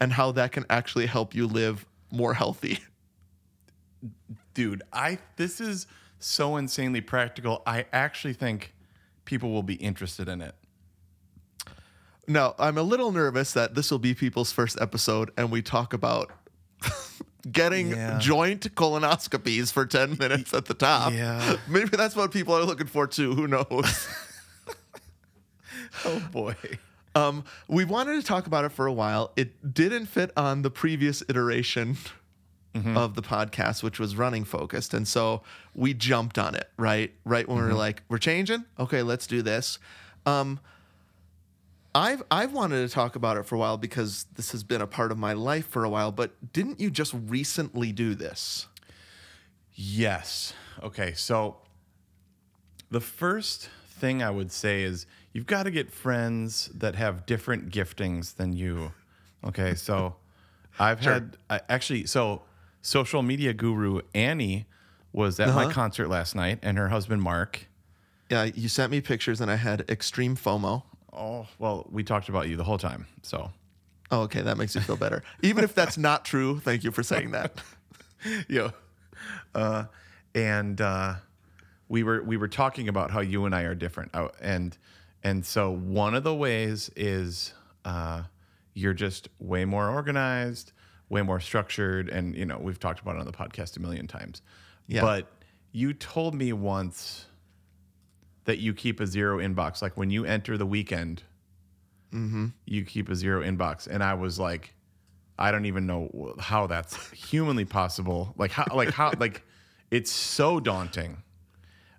[0.00, 2.78] and how that can actually help you live more healthy.
[4.54, 5.86] Dude, I this is
[6.18, 7.62] so insanely practical.
[7.66, 8.74] I actually think
[9.24, 10.54] people will be interested in it.
[12.28, 15.92] Now, I'm a little nervous that this will be people's first episode and we talk
[15.92, 16.32] about
[17.52, 18.18] getting Yeah.
[18.18, 21.12] joint colonoscopies for 10 minutes at the top.
[21.12, 21.56] Yeah.
[21.68, 23.34] Maybe that's what people are looking for too.
[23.34, 24.08] Who knows?
[26.04, 26.54] Oh boy.
[27.16, 29.32] Um, we wanted to talk about it for a while.
[29.36, 31.96] It didn't fit on the previous iteration
[32.94, 35.42] of the podcast, which was running focused, and so
[35.74, 38.66] we jumped on it right, right when we were like, "We're changing.
[38.78, 39.78] Okay, let's do this."
[40.26, 40.60] Um,
[41.94, 44.86] I've I've wanted to talk about it for a while because this has been a
[44.86, 46.12] part of my life for a while.
[46.12, 48.66] But didn't you just recently do this?
[49.72, 50.52] Yes.
[50.82, 51.14] Okay.
[51.14, 51.56] So
[52.90, 57.70] the first thing I would say is you've got to get friends that have different
[57.70, 58.92] giftings than you.
[59.44, 59.74] Okay.
[59.74, 60.16] So
[60.78, 62.40] I've had I, actually, so
[62.80, 64.64] social media guru Annie
[65.12, 67.68] was at my concert last night and her husband Mark.
[68.30, 70.82] Yeah, you sent me pictures, and I had extreme FOMO.
[71.12, 73.06] Oh, well, we talked about you the whole time.
[73.22, 73.52] So
[74.10, 75.22] Oh, okay, that makes me feel better.
[75.42, 77.60] Even if that's not true, thank you for saying that.
[78.48, 78.70] yeah.
[79.54, 79.84] Uh,
[80.34, 81.16] and uh,
[81.90, 84.78] we were we were talking about how you and I are different, Uh, and
[85.26, 87.52] and so one of the ways is
[87.84, 88.22] uh,
[88.74, 90.70] you're just way more organized,
[91.08, 94.06] way more structured, and you know we've talked about it on the podcast a million
[94.06, 94.40] times.
[94.86, 95.00] Yeah.
[95.00, 95.26] But
[95.72, 97.26] you told me once
[98.44, 101.24] that you keep a zero inbox, like when you enter the weekend,
[102.12, 102.46] mm-hmm.
[102.64, 104.72] you keep a zero inbox, and I was like.
[105.38, 108.32] I don't even know how that's humanly possible.
[108.38, 109.42] Like how, like how, like
[109.90, 111.18] it's so daunting.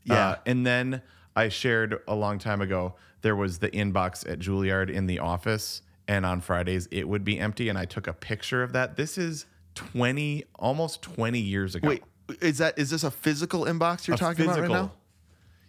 [0.05, 0.29] Yeah.
[0.29, 1.03] Uh, and then
[1.37, 5.81] I shared a long time ago there was the inbox at Juilliard in the office,
[6.07, 7.69] and on Fridays it would be empty.
[7.69, 8.97] And I took a picture of that.
[8.97, 9.45] This is
[9.75, 11.87] twenty, almost twenty years ago.
[11.87, 12.03] Wait,
[12.41, 14.91] is that is this a physical inbox you're A talking about right now?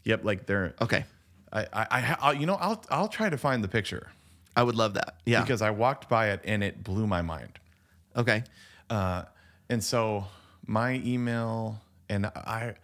[0.05, 0.75] Yep, like they're.
[0.81, 1.05] Okay,
[1.53, 4.09] I, I, I, I'll, you know, I'll, I'll try to find the picture
[4.57, 5.15] I would love that.
[5.25, 5.43] Yeah.
[5.43, 7.61] because I walked by it and it blew my mind.
[8.17, 8.43] okay.
[8.91, 9.25] Uh,
[9.69, 10.25] and so
[10.67, 12.75] my email and I,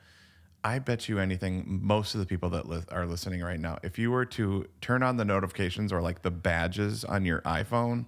[0.64, 1.81] I bet you anything.
[1.83, 5.03] Most of the people that li- are listening right now, if you were to turn
[5.03, 8.07] on the notifications or like the badges on your iPhone,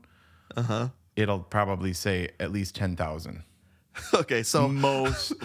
[0.57, 0.89] uh-huh.
[1.17, 3.43] it'll probably say at least ten thousand.
[4.13, 4.43] Okay.
[4.43, 5.33] So Most.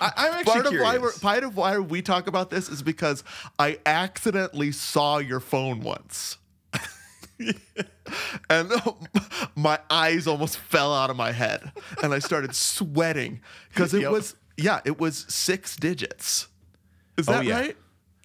[0.00, 2.82] I, I'm actually part of why we're part of why we talk about this is
[2.82, 3.22] because
[3.60, 6.38] I accidentally saw your phone once.
[8.50, 8.72] and
[9.56, 11.70] my eyes almost fell out of my head
[12.02, 14.10] and I started sweating because it Yep.
[14.12, 16.48] was yeah, it was six digits.
[17.22, 17.58] Is Oh, that yeah.
[17.60, 17.76] right?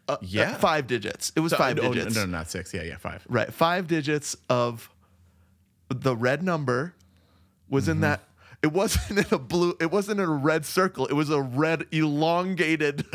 [0.07, 0.51] Uh, Yeah.
[0.51, 1.31] uh, five digits.
[1.36, 2.15] It was five Oh, digits.
[2.15, 2.73] No, no, not six.
[2.73, 3.25] Yeah, yeah, five.
[3.29, 3.53] Right.
[3.53, 4.89] Five digits of
[5.89, 6.93] the red number
[7.69, 8.21] was in that.
[8.63, 9.75] It wasn't in a blue.
[9.79, 11.05] It wasn't in a red circle.
[11.05, 13.05] It was a red elongated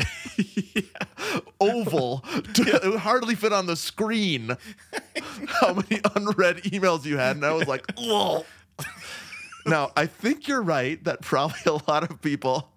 [1.59, 2.19] oval.
[2.53, 4.55] To, It would hardly fit on the screen.
[5.47, 8.45] How many unread emails you had, and I was like, "Whoa."
[9.65, 12.69] Now I think you're right that probably a lot of people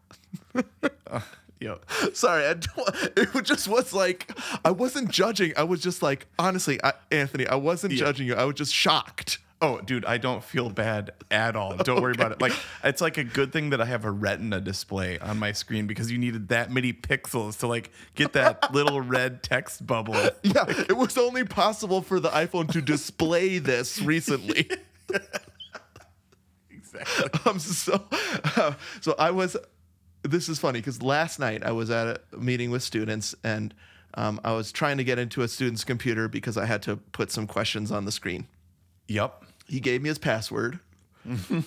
[1.60, 1.84] Yep.
[2.14, 4.30] Sorry, I don't, it just was like
[4.64, 5.52] I wasn't judging.
[5.56, 8.00] I was just like, honestly, I, Anthony, I wasn't Yeah.
[8.00, 8.34] judging you.
[8.34, 9.38] I was just shocked.
[9.62, 11.74] Oh, dude, I don't feel bad at all.
[11.78, 12.42] Don't worry about it.
[12.42, 12.52] Like,
[12.84, 16.12] it's like a good thing that I have a retina display on my screen because
[16.12, 20.12] you needed that many pixels to like get that little red text bubble.
[20.42, 24.68] Yeah, it was only possible for the iPhone to display this recently.
[26.70, 27.40] Exactly.
[27.50, 28.04] um, so,
[28.56, 29.56] uh, so I was.
[30.26, 33.74] This is funny because last night I was at a meeting with students and
[34.14, 37.30] um, I was trying to get into a student's computer because I had to put
[37.30, 38.46] some questions on the screen.
[39.08, 39.44] Yep.
[39.68, 40.80] he gave me his password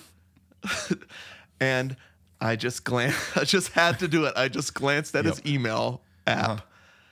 [1.60, 1.96] and
[2.40, 6.02] i just glanced i just had to do it i just glanced at his email
[6.26, 6.62] app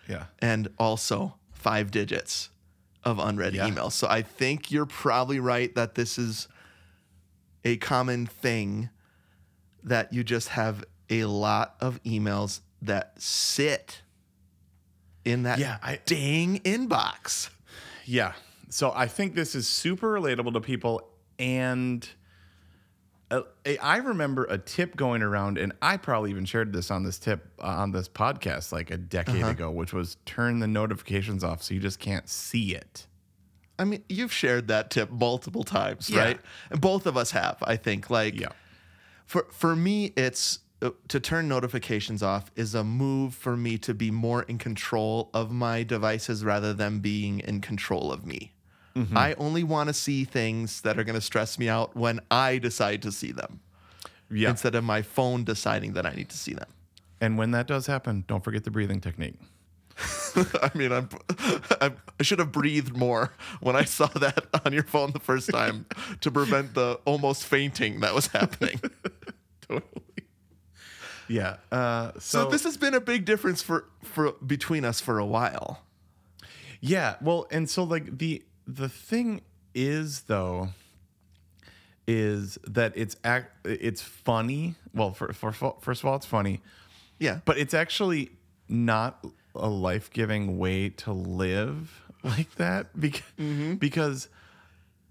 [0.07, 0.25] Yeah.
[0.41, 2.51] and also five digits
[3.05, 3.69] of unread Yeah.
[3.69, 6.49] emails so i think you're probably right that this is
[7.65, 8.91] a common thing
[9.83, 14.03] that you just have a lot of emails that sit
[15.25, 17.51] in that Yeah, I- dang inbox
[18.05, 18.33] Yeah.
[18.71, 21.09] So I think this is super relatable to people.
[21.39, 22.07] And
[23.31, 23.43] uh,
[23.83, 27.47] I remember a tip going around, and I probably even shared this on this tip
[27.59, 31.75] uh, on this podcast like a decade ago, which was turn the notifications off so
[31.75, 33.07] you just can't see it.
[33.79, 36.21] I mean, you've shared that tip multiple times, Yeah.
[36.25, 36.41] right?
[36.71, 38.09] And both of us have, I think.
[38.11, 38.49] Like, Yeah.
[39.27, 40.61] for for me, it's
[41.09, 45.51] to turn notifications off is a move for me to be more in control of
[45.51, 48.53] my devices rather than being in control of me.
[48.95, 49.17] Mm-hmm.
[49.17, 52.59] I only want to see things that are going to stress me out when I
[52.59, 53.61] decide to see them,
[54.31, 54.51] Yeah.
[54.51, 56.69] instead of my phone deciding that I need to see them.
[57.21, 59.35] And when that does happen, don't forget the breathing technique.
[60.37, 61.09] I mean, I'm,
[61.81, 65.51] I'm, I should have breathed more when I saw that on your phone the first
[65.51, 65.87] time
[66.21, 68.81] to prevent the almost fainting that was happening.
[69.63, 69.83] Totally.
[71.29, 71.57] Yeah.
[71.71, 75.27] Uh, So, so, this has been a big difference for, for between us for a
[75.27, 75.83] while.
[76.81, 79.41] Yeah, well, and so like the the thing
[79.75, 80.69] is though
[82.07, 84.75] is that it's act it's funny.
[84.95, 86.61] Well, for, for first of all, it's funny,
[87.19, 88.31] Yeah, but it's actually
[88.69, 93.23] not a life giving way to live like that because
[93.79, 94.29] because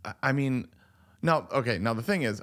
[0.05, 0.67] I- I mean
[1.21, 2.41] now okay now the thing is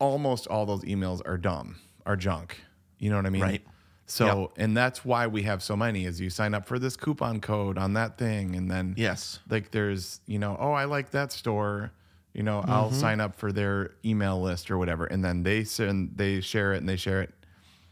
[0.00, 2.63] almost all those emails are dumb are junk
[2.98, 3.62] you know what I mean Right.
[4.06, 7.40] so and that's why we have so many is you sign up for this coupon
[7.40, 9.40] code on that thing and then Yes.
[9.48, 11.92] like there's you know oh I like that store
[12.32, 13.00] you know I'll Mm-hmm.
[13.00, 16.78] sign up for their email list or whatever and then they send they share it
[16.78, 17.32] and they share it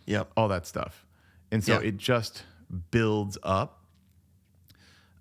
[0.05, 1.07] yep, all that stuff.
[1.53, 1.89] And so Yeah.
[1.89, 2.43] it just
[2.91, 3.85] builds up.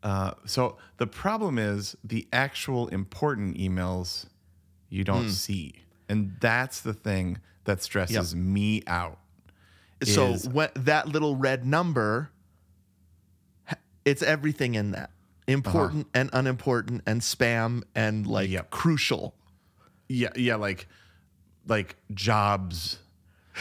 [0.04, 4.26] Uh, so the problem is the actual important emails
[4.90, 5.76] you don't see.
[6.10, 9.20] And that's the thing that stresses me out.
[10.04, 12.32] So when that little red number
[14.04, 15.12] it's everything in that
[15.48, 16.22] important uh-huh.
[16.22, 18.70] and unimportant and spam and like Yep.
[18.72, 19.36] crucial
[20.10, 20.88] Yeah, yeah, like
[21.68, 22.98] like jobs,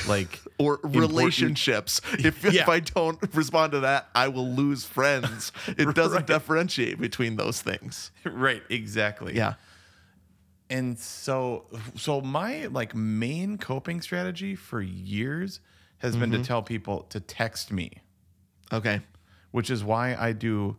[0.09, 2.01] like or important- relationships.
[2.19, 2.63] If, Yeah.
[2.63, 5.53] if I don't respond to that, I will lose friends.
[5.67, 8.11] It doesn't differentiate between those things.
[8.25, 9.37] right, exactly.
[9.37, 9.55] Yeah.
[10.71, 15.61] and so so my like main coping strategy for years
[16.01, 17.93] has been to tell people to text me
[18.73, 19.01] Okay.
[19.53, 20.77] which is why i do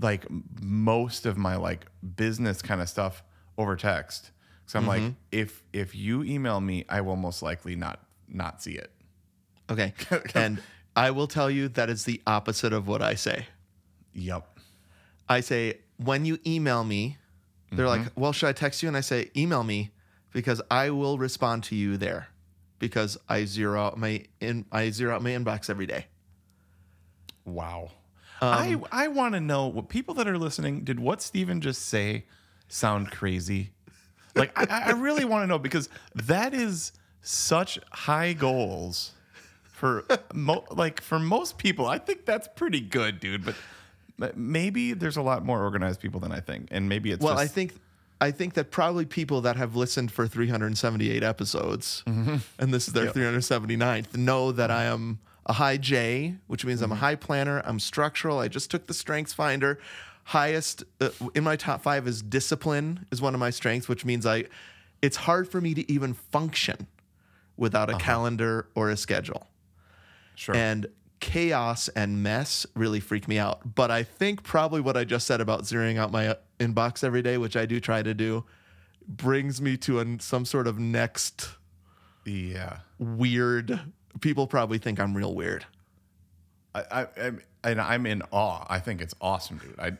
[0.00, 0.26] like
[0.60, 3.22] most of my like business kind of stuff
[3.56, 4.30] over text
[4.66, 8.72] so i'm like if if you email me i will most likely not not see
[8.72, 8.90] it
[9.70, 9.94] Okay.
[10.34, 10.60] and
[10.94, 13.46] I will tell you that is the opposite of what I say.
[14.12, 14.58] yep
[15.26, 17.16] I say, when you email me,
[17.70, 18.02] they're Mm-hmm.
[18.02, 18.88] like, well, should I text you?
[18.88, 19.92] And I say, email me
[20.34, 22.28] because I will respond to you there
[22.82, 26.06] because I zero out my in I zero out my inbox every day.
[27.44, 27.90] wow
[28.40, 31.82] i Um, i want to know what people that are listening did what steven just
[31.86, 32.24] say
[32.68, 33.70] sound crazy
[34.34, 39.12] like i, I really want to know because that is such high goals
[39.62, 40.04] for
[40.34, 43.54] mo- like for most people i think that's pretty good dude but
[44.18, 47.34] but maybe there's a lot more organized people than i think and maybe it's Well,
[47.34, 47.74] just, I think
[48.22, 52.36] I think that probably people that have listened for 378 episodes, Mm-hmm.
[52.58, 56.92] and this is their 379th, know that I am a high J, which means Mm-hmm.
[56.92, 57.60] I'm a high planner.
[57.64, 58.38] I'm structural.
[58.38, 59.78] I just took the Strengths Finder.
[60.24, 64.24] Highest uh, in my top five is discipline is one of my strengths, which means
[64.24, 64.44] I
[65.02, 66.86] it's hard for me to even function
[67.56, 67.98] without Uh-huh.
[67.98, 69.48] a calendar or a schedule.
[70.36, 70.54] Sure.
[70.54, 70.86] And
[71.22, 73.74] chaos and mess really freak me out.
[73.74, 77.22] But I think probably what I just said about zeroing out my uh, inbox every
[77.22, 78.44] day, which I do try to do,
[79.08, 81.50] brings me to an, some sort of next
[82.26, 82.78] yeah.
[82.98, 83.80] weird.
[84.20, 85.64] People probably think I'm real weird.
[86.74, 88.66] I, I, I'm, and I'm in awe.
[88.68, 89.78] I think it's awesome, dude.
[89.78, 89.92] I,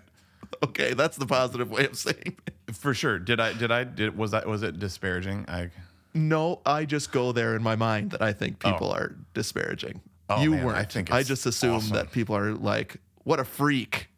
[0.62, 2.75] Okay, that's the positive way of saying it.
[2.75, 3.18] for sure.
[3.18, 3.53] Did I?
[3.53, 3.85] Did I?
[3.85, 4.47] Did was that?
[4.47, 5.45] Was it disparaging?
[5.49, 5.70] I.
[6.14, 10.03] No, I just go there in my mind that I think people are disparaging.
[10.29, 10.79] Oh, you man, weren't.
[10.79, 11.97] I, think it's just assume awesome.
[11.97, 14.09] that people are like, "What a freak."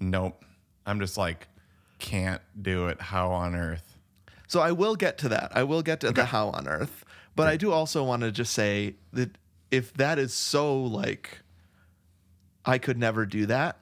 [0.00, 0.44] Nope.
[0.86, 1.48] I'm just like,
[1.98, 3.00] can't do it.
[3.00, 3.98] How on earth?
[4.46, 5.52] So I will get to that.
[5.54, 7.04] I will get to the how on earth.
[7.36, 9.36] But I do also want to just say that
[9.70, 11.40] if that is so like
[12.64, 13.78] I could never do that,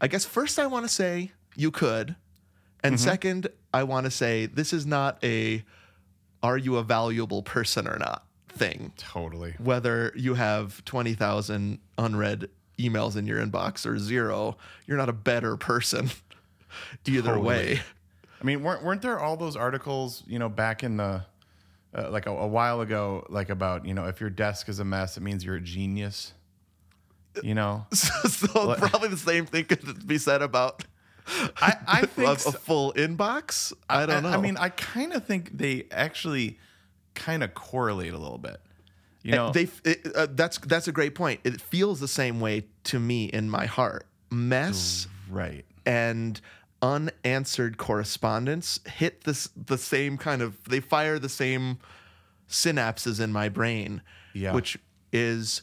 [0.00, 2.14] I guess first I want to say you could.
[2.84, 3.04] And mm-hmm.
[3.04, 5.64] second, I want to say this is not a
[6.42, 8.92] are you a valuable person or not thing.
[8.96, 9.54] Totally.
[9.58, 12.48] Whether you have 20,000 unread
[12.78, 16.10] emails in your inbox or zero, you're not a better person
[17.06, 17.46] either Totally.
[17.46, 17.80] way.
[18.40, 21.24] I mean, weren't weren't there all those articles, you know, back in the
[21.94, 24.84] uh, like a, a while ago, like about you know, if your desk is a
[24.84, 26.32] mess, it means you're a genius.
[27.42, 30.84] You know, so probably the same thing could be said about
[31.60, 32.50] I think a so.
[32.52, 33.72] full inbox.
[33.88, 34.30] I don't know.
[34.30, 36.58] I mean, I kind of think they actually
[37.20, 38.60] kind of correlate a little bit.
[39.22, 41.40] You know, they it, uh, that's that's a great point.
[41.44, 44.06] It feels the same way to me in my heart.
[44.30, 45.64] Mess right?
[45.86, 46.40] and
[46.82, 51.78] unanswered correspondence hit this the same kind of they fire the same
[52.48, 54.00] synapses in my brain
[54.34, 54.52] Yeah.
[54.54, 54.78] which
[55.12, 55.62] is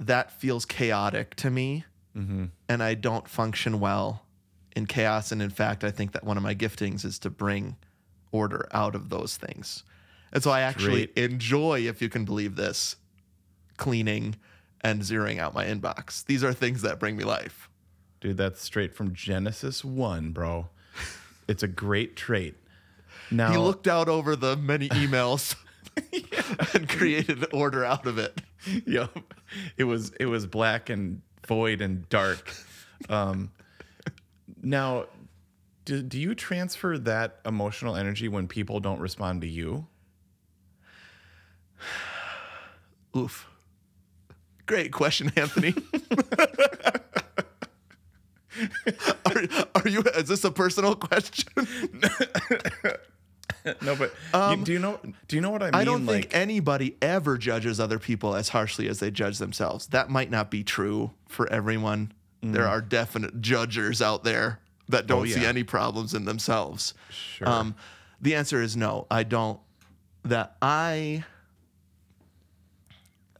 [0.00, 1.84] that feels chaotic to me
[2.14, 4.22] and i don't function well
[4.74, 7.76] in chaos and in fact i think that one of my giftings is to bring
[8.32, 9.84] order out of those things
[10.36, 11.18] and so i actually Great.
[11.24, 12.96] enjoy if you can believe this
[13.76, 14.36] cleaning
[14.82, 17.68] and zeroing out my inbox these are things that bring me life
[18.20, 20.68] Dude, that's straight from Genesis one, bro.
[21.48, 22.56] It's a great trait.
[23.30, 25.54] Now, He looked out over the many emails
[26.74, 28.40] and created an order out of it.
[28.86, 29.16] yep.
[29.76, 32.52] It was it was black and void and dark.
[33.08, 33.52] Um,
[34.62, 35.04] now,
[35.84, 39.86] do, do you transfer that emotional energy when people don't respond to you?
[43.16, 43.46] Oof.
[44.66, 45.74] Great question, Anthony.
[49.26, 49.42] are,
[49.74, 50.02] are you?
[50.16, 51.48] Is this a personal question?
[53.82, 54.12] No, but
[54.56, 55.74] you- do you know do you know what I mean?
[55.74, 59.38] Um, I don't like, think anybody ever judges other people as harshly as they judge
[59.38, 59.88] themselves.
[59.88, 62.12] That might not be true for everyone.
[62.42, 65.38] There are definite judgers out there that don't see Mm.
[65.38, 65.48] Oh, yeah.
[65.48, 66.94] any problems in themselves.
[67.10, 67.48] Sure.
[67.48, 67.74] Um,
[68.20, 69.08] the answer is no.
[69.10, 69.58] I don't.
[70.22, 71.24] That I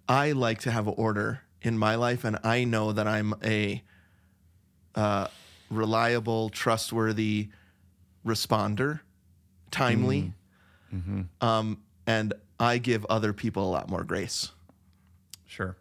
[0.08, 3.82] I like to have order in my life, and I know that I'm a
[4.94, 5.26] uh,
[5.70, 7.48] reliable, trustworthy
[8.24, 9.00] responder,
[9.70, 10.32] timely,
[11.40, 14.52] um, and I give other people a lot more grace.
[15.46, 15.76] Sure.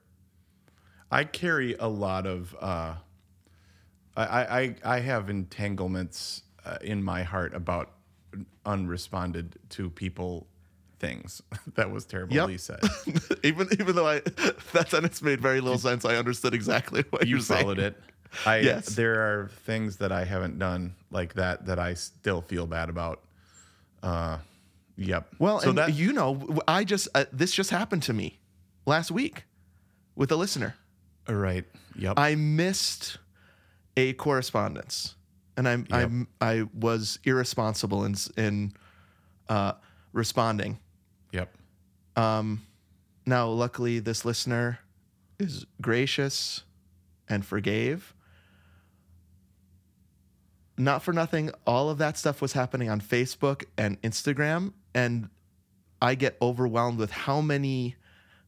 [1.12, 2.56] I carry a lot of.
[2.60, 2.96] Uh,
[4.18, 7.92] I, I I I have entanglements uh, in my heart about
[8.66, 10.48] unresponded to people
[11.06, 11.42] things.
[11.76, 12.36] that was terrible.
[12.36, 12.60] Yep.
[12.60, 12.80] said.
[13.44, 14.20] even even though I
[14.74, 17.64] that sentence made very little sense, I understood exactly what You you're saying.
[17.64, 17.96] followed it.
[18.46, 18.88] I Yes.
[18.96, 23.22] there are things that I haven't done like that that I still feel bad about.
[24.04, 24.38] Uh,
[24.98, 25.28] yep.
[25.40, 28.40] Well, so and that you know, I just uh, this just happened to me
[28.86, 29.46] last week
[30.16, 30.76] with a listener.
[31.28, 31.66] right.
[31.98, 32.20] Yep.
[32.20, 33.18] I missed
[33.96, 35.16] a correspondence,
[35.56, 38.74] and I'm I'm I was irresponsible in in
[39.48, 39.74] uh,
[40.12, 40.80] responding.
[41.36, 41.56] Yep.
[43.28, 44.80] Now, luckily, this listener
[45.40, 46.64] is gracious
[47.28, 48.14] and forgave.
[50.78, 55.30] Not for nothing, all of that stuff was happening on Facebook and Instagram, and
[56.02, 57.96] I get overwhelmed with how many.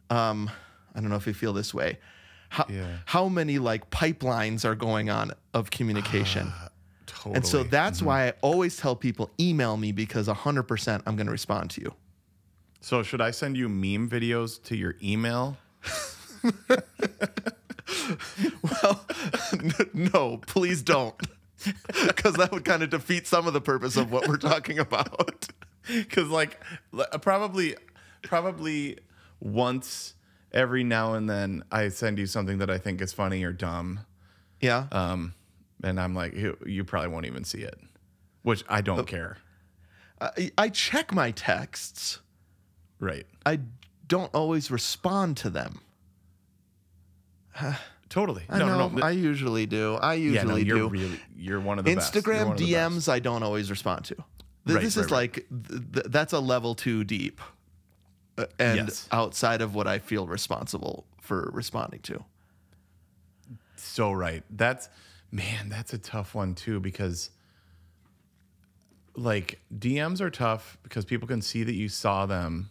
[0.09, 0.49] Um,
[0.93, 1.99] I don't know if you feel this way.
[2.49, 2.97] How, Yeah.
[3.05, 6.51] how many like pipelines are going on of communication?
[7.07, 7.35] Totally.
[7.35, 11.31] and so that's why I always tell people email me because 100% I'm going to
[11.31, 11.93] respond to you.
[12.79, 15.57] So should I send you meme videos to your email?
[18.61, 19.05] Well,
[19.93, 21.15] no, please don't.
[22.07, 25.47] Because that would kind of defeat some of the purpose of what we're talking about.
[25.87, 26.61] because like
[26.97, 27.75] l- probably
[28.21, 28.99] probably
[29.39, 30.13] once
[30.51, 34.01] every now and then i send you something that i think is funny or dumb
[34.61, 34.85] Yeah.
[34.91, 35.33] um
[35.83, 37.79] and i'm like you, you probably won't even see it
[38.43, 39.37] which i don't care
[40.21, 42.19] I, I check my texts.
[42.99, 43.25] Right.
[43.45, 43.59] I
[44.07, 45.79] don't always respond to them.
[48.09, 48.43] Totally.
[48.49, 48.91] I know.
[49.03, 49.95] I usually do.
[49.95, 50.87] I usually yeah, no, you're do.
[50.89, 52.93] really you're one of the Instagram the best.
[53.07, 54.15] DMs, I don't always respond to.
[54.15, 54.25] Th-
[54.75, 55.17] Right, this right, is right.
[55.17, 55.33] like
[55.69, 57.39] th- th- that's a level too deep,
[58.37, 59.07] uh, and Yes.
[59.13, 62.23] outside of what I feel responsible for responding to.
[63.77, 64.43] So right.
[64.49, 64.89] That's
[65.31, 67.29] man, that's a tough one too because
[69.15, 72.69] like DMs are tough because people can see that you saw them.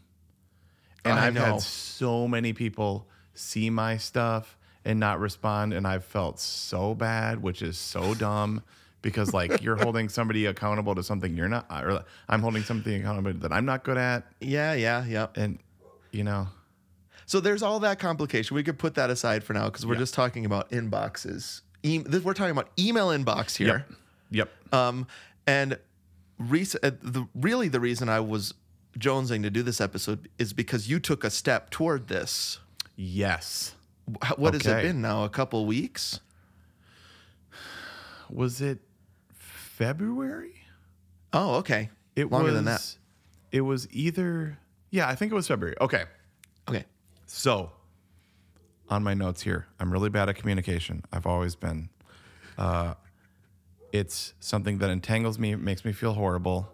[1.11, 1.45] And I I've know.
[1.45, 7.43] had so many people see my stuff and not respond and I've felt so bad,
[7.43, 8.63] which is so dumb
[9.03, 13.33] because like you're holding somebody accountable to something you're not or I'm holding something accountable
[13.35, 15.27] that I'm not good at Yeah, yeah, yeah.
[15.35, 15.59] and
[16.13, 16.49] you know,
[17.27, 18.55] So there's all that complication.
[18.55, 20.01] We could put that aside for now because we're Yeah.
[20.01, 21.61] just talking about inboxes.
[21.83, 23.85] E- this, we're talking about email inbox here.
[24.31, 24.51] Yep.
[24.73, 25.07] Um,
[25.47, 25.79] and
[26.39, 28.55] rec- uh, the really the reason I was
[28.99, 32.59] jonesing to do this episode is because you took a step toward this.
[32.97, 33.75] Yes.
[34.07, 35.25] Wh- What has it been now?
[35.25, 36.21] A couple weeks?
[38.31, 38.81] Was it
[39.33, 40.55] February?
[41.33, 41.91] Oh, okay.
[42.15, 42.97] It longer was, than that.
[43.53, 44.59] It was either
[44.91, 45.77] yeah, I think it was February.
[45.81, 46.05] Okay.
[46.69, 46.85] Okay.
[47.27, 47.73] So
[48.89, 51.03] on my notes here, I'm really bad at communication.
[51.13, 51.91] I've always been.
[52.57, 52.95] Uh,
[53.93, 56.69] it's something that entangles me, makes me feel horrible.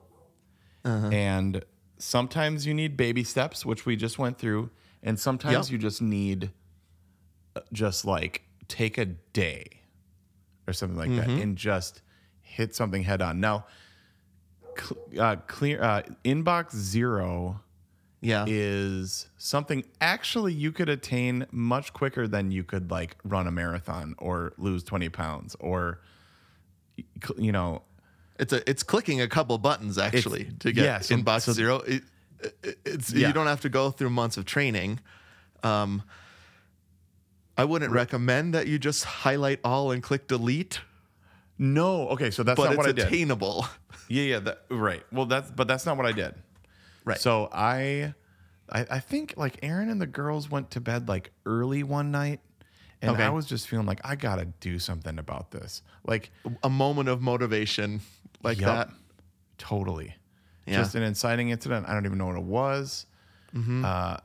[0.85, 1.09] Uh-huh.
[1.09, 1.65] And
[2.03, 4.71] sometimes you need baby steps, which we just went through,
[5.03, 5.73] and sometimes Yep.
[5.73, 6.51] you just need
[7.55, 9.65] uh, just like take a day
[10.67, 11.37] or something like Mm-hmm.
[11.37, 12.03] that and just
[12.41, 13.41] hit something head on.
[13.41, 13.67] Now,
[14.79, 17.61] cl- uh, clear uh, inbox zero
[18.21, 18.45] Yeah.
[18.49, 24.15] is something actually you could attain much quicker than you could like run a marathon
[24.19, 26.01] or lose 20 pounds or
[27.39, 27.83] you know
[28.43, 31.77] It's a it's clicking a couple buttons actually to get yeah, so- inbox so- zero.
[31.95, 32.03] It,
[32.63, 33.29] it- it's Yeah.
[33.29, 34.99] you don't have to go through months of training.
[35.63, 36.03] Um,
[37.57, 40.81] I wouldn't recommend that you just highlight all and click delete,
[41.59, 43.67] no okay so that's but not what i did attainable.
[44.09, 46.35] yeah yeah that, right well that's but that's not what i did
[47.05, 47.19] Right.
[47.21, 48.15] so I,
[48.71, 52.41] I i think like aaron and the girls went to bed like early one night
[53.03, 53.23] and Okay.
[53.25, 56.31] i was just feeling like i gotta do something about this like
[56.65, 58.01] a moment of motivation
[58.43, 58.89] like Yup.
[58.89, 58.95] that.
[59.59, 60.15] Totally.
[60.67, 60.77] Yeah.
[60.77, 61.89] Just an inciting incident.
[61.89, 63.07] I don't even know what it was.
[63.55, 63.85] Mm-hmm.
[63.85, 64.17] Uh,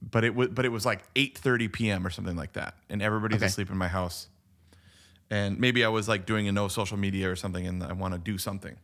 [0.00, 2.06] but it was but it was like 8:30 p.m.
[2.06, 3.46] or something like that, and everybody's Okay.
[3.46, 4.28] asleep in my house.
[5.30, 8.14] And maybe I was like doing a no social media or something, and I want
[8.14, 8.76] to do something.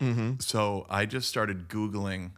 [0.00, 0.40] Mm-hmm.
[0.40, 2.32] So I just started googling,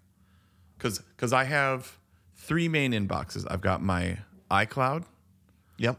[0.76, 1.98] because because I have
[2.36, 3.46] three main inboxes.
[3.50, 4.18] I've got my
[4.50, 5.05] iCloud,
[5.78, 5.98] Yep.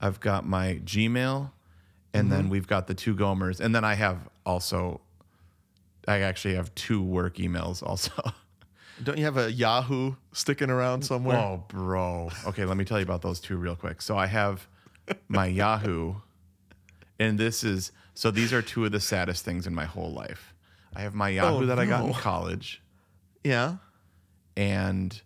[0.00, 1.50] I've got my Gmail,
[2.12, 2.30] and Mm-hmm.
[2.30, 5.00] then we've got the two Gomers, and then I have also,
[6.06, 8.12] I actually have two work emails also.
[9.02, 11.36] Don't you have a Yahoo sticking around somewhere?
[11.36, 12.30] oh, bro.
[12.46, 14.00] Okay, let me tell you about those two real quick.
[14.00, 14.68] So I have
[15.28, 16.14] my Yahoo,
[17.18, 20.54] and this is so these are two of the saddest things in my whole life.
[20.94, 22.80] I have my Yahoo Oh, that I got in college,
[23.42, 23.76] Yeah.
[24.56, 25.20] and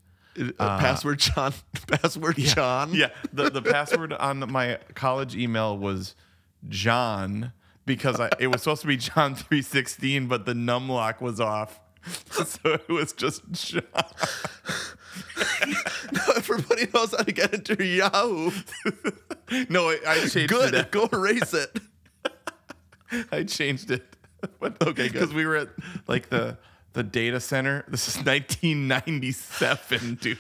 [0.59, 1.53] Uh, password John.
[1.89, 2.95] Password John.
[2.95, 6.15] Yeah, the the password on my college email was
[6.71, 7.53] John
[7.89, 11.41] because I, it was supposed to be John three sixteen, but the num lock was
[11.41, 11.81] off,
[12.31, 13.83] so it was just John.
[16.13, 18.53] now Everybody knows how to get into Yahoo.
[19.71, 20.75] No, I, I changed Good.
[20.75, 20.91] it.
[20.91, 21.81] Go erase it.
[23.33, 24.15] I changed it.
[24.61, 25.09] But, Okay.
[25.09, 25.69] Because we were at
[26.07, 26.59] like the
[26.93, 27.87] the data center.
[27.89, 30.37] This is 1997, dude.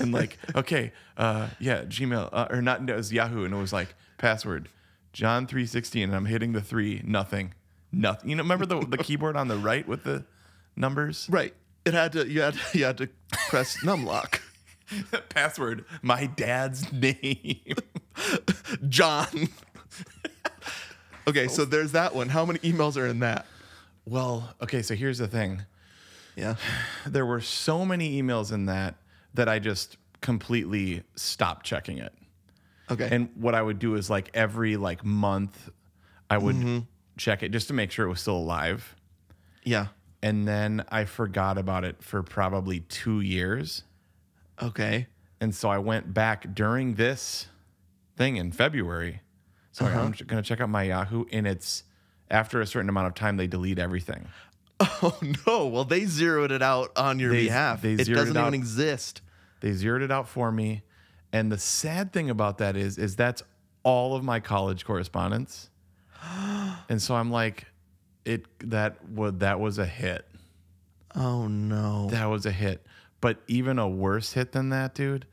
[0.00, 2.88] and like, okay, uh, yeah, Gmail uh, or not?
[2.88, 4.68] It was Yahoo, and it was like password
[5.12, 7.54] John 316, and I'm hitting the three, nothing,
[7.92, 8.30] nothing.
[8.30, 10.24] You know, remember the the keyboard on the right with the
[10.76, 11.28] numbers?
[11.30, 11.54] Right.
[11.84, 12.26] It had to.
[12.28, 12.56] You had.
[12.74, 13.08] You had to
[13.48, 14.40] press numlock.
[15.30, 17.74] password my dad's name.
[18.88, 19.48] John.
[21.26, 22.28] okay, so there's that one.
[22.28, 23.46] How many emails are in that?
[24.04, 25.62] well, okay, so here's the thing.
[26.36, 26.56] Yeah.
[27.06, 28.96] there were so many emails in that
[29.34, 32.12] that I just completely stopped checking it.
[32.90, 33.08] Okay.
[33.10, 35.70] And what I would do is like every like month
[36.28, 36.78] I would Mm-hmm.
[37.16, 38.96] check it just to make sure it was still alive.
[39.64, 39.88] yeah.
[40.24, 43.82] And then I forgot about it for probably 2 years.
[44.62, 45.08] Okay.
[45.40, 47.46] And so I went back during this
[48.16, 49.20] thing in February.
[49.72, 49.98] So Uh-huh.
[50.00, 51.82] I'm going to check out my Yahoo and it's
[52.30, 54.28] after a certain amount of time they delete everything.
[55.02, 55.16] Oh
[55.46, 55.66] no.
[55.66, 57.82] Well, they zeroed it out on your They- behalf.
[57.82, 58.54] they it doesn't it even out.
[58.54, 59.20] exist.
[59.60, 60.82] They zeroed it out for me.
[61.32, 63.42] And the sad thing about that is, is that's
[63.82, 65.70] all of my college correspondence.
[66.88, 67.66] And so I'm like,
[68.24, 70.28] it that was that was a hit.
[71.14, 72.08] Oh no.
[72.10, 72.84] That was a hit.
[73.20, 75.26] But even a worse hit than that, dude,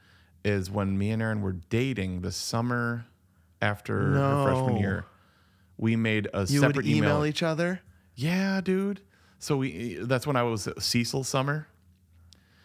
[0.45, 3.05] is when me and Aaron were dating the summer
[3.61, 4.79] after her freshman No.
[4.79, 5.05] year.
[5.77, 7.25] We made a you would separate email, email.
[7.25, 7.81] each other?
[8.15, 9.01] yeah, dude.
[9.39, 11.67] So we that's when I was Cecil summer.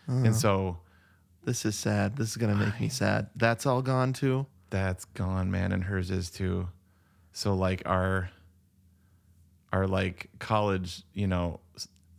[0.08, 0.24] Uh-huh.
[0.26, 0.78] And so
[1.44, 2.16] This is sad.
[2.16, 3.28] This is gonna make me sad.
[3.36, 4.46] That's all gone too.
[4.70, 6.68] that's gone, man, and hers is too.
[7.32, 8.30] So like our
[9.72, 11.60] our like college, you know,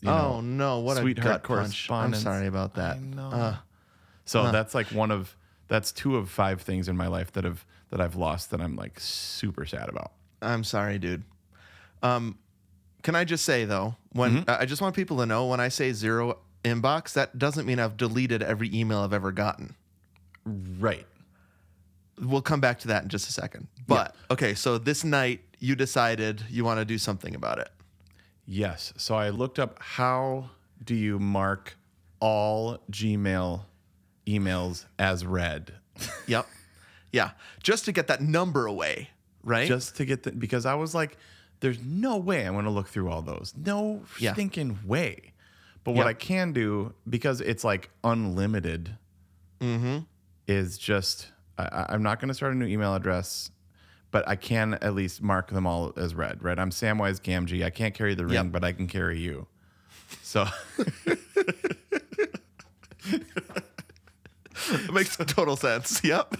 [0.01, 0.79] you oh know, no!
[0.79, 1.89] What a sweetheart gut punch.
[1.89, 2.97] I'm sorry about that.
[2.97, 3.29] I know.
[3.29, 3.55] Uh,
[4.25, 5.35] So that's like one of
[5.67, 8.75] that's two of five things in my life that have that I've lost that I'm
[8.75, 10.11] like super sad about.
[10.41, 11.23] I'm sorry, dude.
[12.03, 12.37] Um,
[13.03, 14.61] can I just say though, when Mm-hmm.
[14.61, 17.95] I just want people to know when I say zero inbox, that doesn't mean I've
[17.97, 19.75] deleted every email I've ever gotten.
[20.45, 21.05] Right.
[22.19, 23.67] We'll come back to that in just a second.
[23.87, 27.69] But okay, so this night you decided you want to do something about it.
[28.45, 28.93] Yes.
[28.97, 30.49] So I looked up how
[30.83, 31.75] do you mark
[32.19, 33.61] all Gmail
[34.27, 35.73] emails as read?
[36.27, 36.47] Yep.
[37.11, 37.31] yeah.
[37.63, 39.09] Just to get that number away,
[39.43, 39.67] right?
[39.67, 41.17] Just to get the because I was like,
[41.61, 43.53] there's no way I'm gonna look through all those.
[43.57, 44.33] No Yeah.
[44.33, 45.33] stinking way.
[45.85, 46.07] But what Yep.
[46.07, 48.97] I can do, because it's like unlimited,
[49.61, 49.99] Mm-hmm.
[50.47, 53.49] is just I- I'm not going to start a new email address,
[54.11, 56.43] but I can at least mark them all as read.
[56.43, 56.59] Right?
[56.59, 57.63] I'm Samwise Gamgee.
[57.63, 58.51] I can't carry the ring, Yep.
[58.51, 59.47] but I can carry you.
[60.21, 60.45] So
[64.71, 66.01] It makes total sense.
[66.03, 66.35] Yep.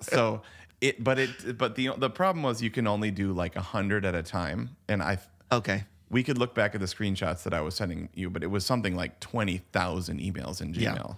[0.00, 0.42] so
[0.80, 4.04] it, but it, but the the problem was you can only do like a hundred
[4.04, 5.18] at a time, and I.
[5.52, 5.84] Okay.
[6.14, 8.64] We could look back at the screenshots that I was sending you, but it was
[8.64, 11.16] something like 20,000 emails in Gmail.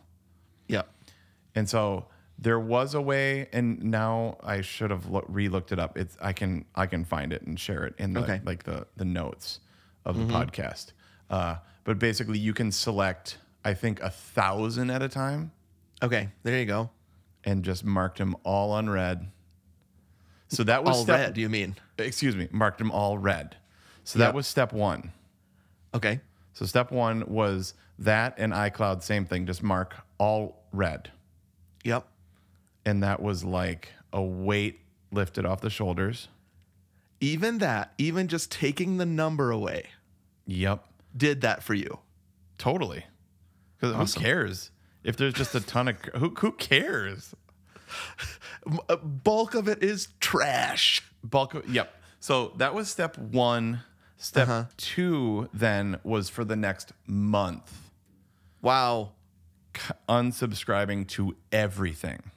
[0.68, 0.76] Yeah.
[0.78, 0.90] Yep.
[1.54, 2.06] And so
[2.38, 5.98] there was a way, and now I should have lo- re-looked it up.
[5.98, 8.40] It's I can I can find it and share it in the Okay.
[8.44, 9.60] like the the notes
[10.06, 10.92] of the podcast.
[11.28, 15.52] Uh, but basically, you can select I think a thousand at a time
[16.02, 16.30] Okay.
[16.42, 16.90] There you go.
[17.44, 19.28] and just marked them all unread.
[20.48, 21.76] So that was All step, red, you mean?
[21.98, 23.56] Excuse me, marked them all red.
[24.06, 24.28] So Yep.
[24.28, 25.12] that was step one.
[25.92, 26.20] Okay.
[26.52, 31.10] So step one was that and iCloud, same thing, just mark all red.
[31.84, 32.06] Yep.
[32.84, 34.80] And that was like a weight
[35.10, 36.28] lifted off the shoulders.
[37.20, 39.86] Even that, even just taking the number away,
[40.46, 40.84] Yep.
[41.16, 41.98] did that for you.
[42.58, 43.06] Totally.
[43.80, 44.70] Because who cares?
[45.02, 47.34] If there's just a ton of who who cares?
[48.88, 51.00] Uh, bulk of it is trash.
[51.22, 51.94] Bulk of, yep.
[52.18, 53.80] So that was step one.
[54.18, 54.64] Step Uh-huh.
[54.76, 57.90] two then was for the next month
[58.62, 59.12] Wow.
[59.76, 62.30] c- unsubscribing to everything.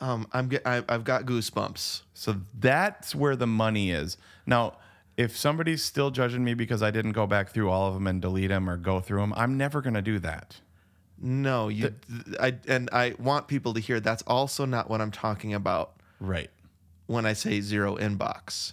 [0.00, 2.02] Um, I'm get, I, I've got goosebumps.
[2.14, 4.16] So that's where the money is.
[4.46, 4.76] Now,
[5.16, 8.22] if somebody's still judging me because I didn't go back through all of them and
[8.22, 10.60] delete them or go through them, I'm never going to do that.
[11.22, 11.94] No, you.
[12.40, 16.48] I and I want people to hear that's also not what I'm talking about Right.
[17.06, 18.72] when I say zero inbox.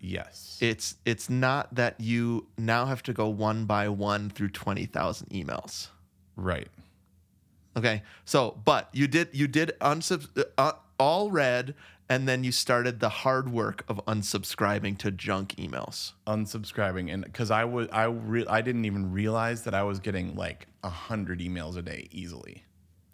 [0.00, 0.58] Yes.
[0.60, 5.28] It's it's not that you now have to go one by one through twenty thousand
[5.30, 5.88] emails.
[6.36, 6.68] right.
[7.76, 10.26] Okay, so but you did you did unsub
[10.56, 11.74] uh, all read,
[12.08, 16.12] and then you started the hard work of unsubscribing to junk emails.
[16.26, 20.34] Unsubscribing and because I was I re- I didn't even realize that I was getting
[20.36, 22.64] like a hundred emails a day easily.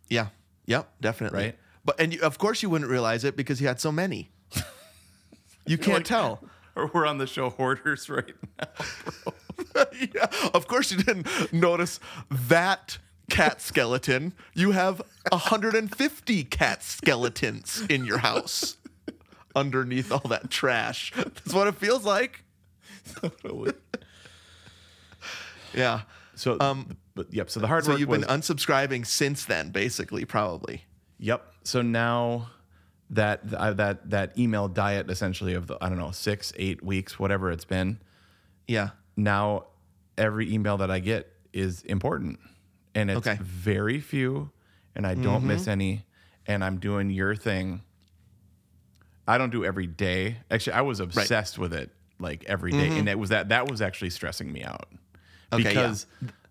[0.09, 0.29] Yeah.
[0.67, 0.89] Yep.
[1.01, 1.43] Definitely.
[1.43, 1.59] Right.
[1.85, 4.31] But and you, of course you wouldn't realize it because you had so many.
[5.65, 6.43] You can't Like- tell.
[6.77, 9.85] Or we're on the show Hoarders right now.
[10.15, 10.27] yeah.
[10.55, 12.01] Of course you didn't notice
[12.31, 12.97] that
[13.29, 14.33] cat skeleton.
[14.55, 18.79] You have 150 cat skeletons in your house
[19.55, 21.13] underneath all that trash.
[21.15, 22.43] That's what it feels like.
[25.75, 26.03] Yeah.
[26.35, 27.49] So um, but yep.
[27.49, 30.85] So the hard So you've was been unsubscribing since then, basically, probably.
[31.19, 31.51] Yep.
[31.65, 32.51] So now
[33.13, 37.19] that uh, that that email diet essentially of the I don't know six eight weeks
[37.19, 38.01] whatever it's been
[38.67, 38.91] Yeah.
[39.17, 39.67] now
[40.19, 42.41] every email that I get is important
[42.95, 43.39] and it's Okay.
[43.43, 44.51] very few
[44.95, 46.05] and I don't miss any
[46.47, 47.83] and I'm doing your thing.
[49.29, 50.39] I don't do every day.
[50.51, 53.81] Actually, I was obsessed with it like every day, and it was that that was
[53.81, 54.89] actually stressing me out
[55.53, 55.69] Okay, yeah.
[55.69, 56.07] because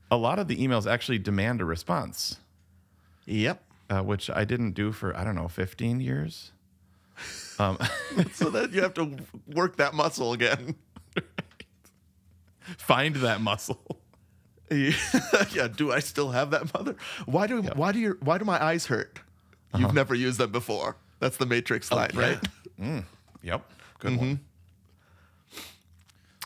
[0.09, 2.37] a lot of the emails actually demand a response
[3.25, 3.61] Yep.
[3.91, 6.53] Uh, which I didn't do for I don't know 15 years.
[7.59, 7.77] Um,
[8.33, 9.17] so then you have to
[9.47, 10.75] work that muscle again.
[12.77, 13.99] Find that muscle.
[14.71, 15.67] yeah.
[15.75, 16.95] Do I still have that mother?
[17.25, 19.19] Why do why do your why do my eyes hurt?
[19.75, 19.93] You've uh-huh.
[19.93, 20.95] never used them before.
[21.19, 22.39] That's the Matrix oh, line, right?
[22.79, 23.03] Mm,
[23.43, 23.69] yep,
[23.99, 24.19] good mm-hmm.
[24.19, 24.39] one.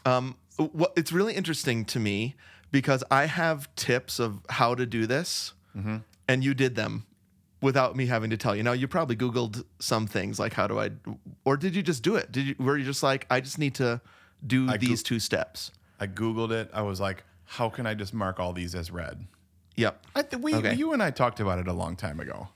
[0.06, 2.36] Um, what it's really interesting to me
[2.72, 5.98] because I have tips of how to do this, mm-hmm.
[6.28, 7.06] and you did them
[7.62, 8.64] without me having to tell you.
[8.64, 10.92] Now you probably Googled some things like how do I,
[11.46, 12.32] or did you just do it?
[12.32, 14.02] Did you were you just like I just need to
[14.46, 15.72] do I these goo- two steps?
[16.00, 16.70] I googled it.
[16.74, 19.26] I was like, how can I just mark all these as red?
[19.78, 20.06] Yep.
[20.16, 20.74] I think we, Okay.
[20.76, 22.48] you and I talked about it a long time ago.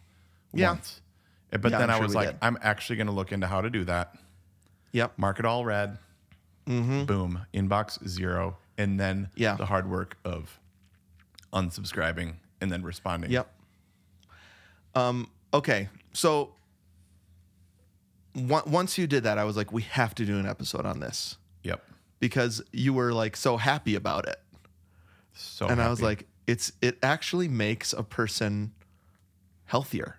[0.53, 0.71] Yeah.
[0.71, 1.01] Once.
[1.51, 2.37] Uh, But Yeah, then I'm I sure was like, did.
[2.41, 4.15] I'm actually going to look into how to do that.
[4.93, 5.13] Yep.
[5.17, 5.97] Mark it all red.
[6.67, 7.05] Mm-hmm.
[7.05, 7.45] Boom.
[7.53, 8.57] Inbox zero.
[8.77, 9.29] And then.
[9.35, 9.55] Yeah.
[9.55, 10.59] the hard work of
[11.53, 13.31] unsubscribing and then responding.
[13.31, 13.51] Yep.
[14.95, 16.53] Um, okay, so
[18.35, 20.99] on- once you did that, I was like, we have to do an episode on
[20.99, 21.83] this Yep.
[22.19, 24.41] because you were like so happy about it,
[25.33, 28.73] So and I was like, it's it actually makes a person
[29.65, 30.17] healthier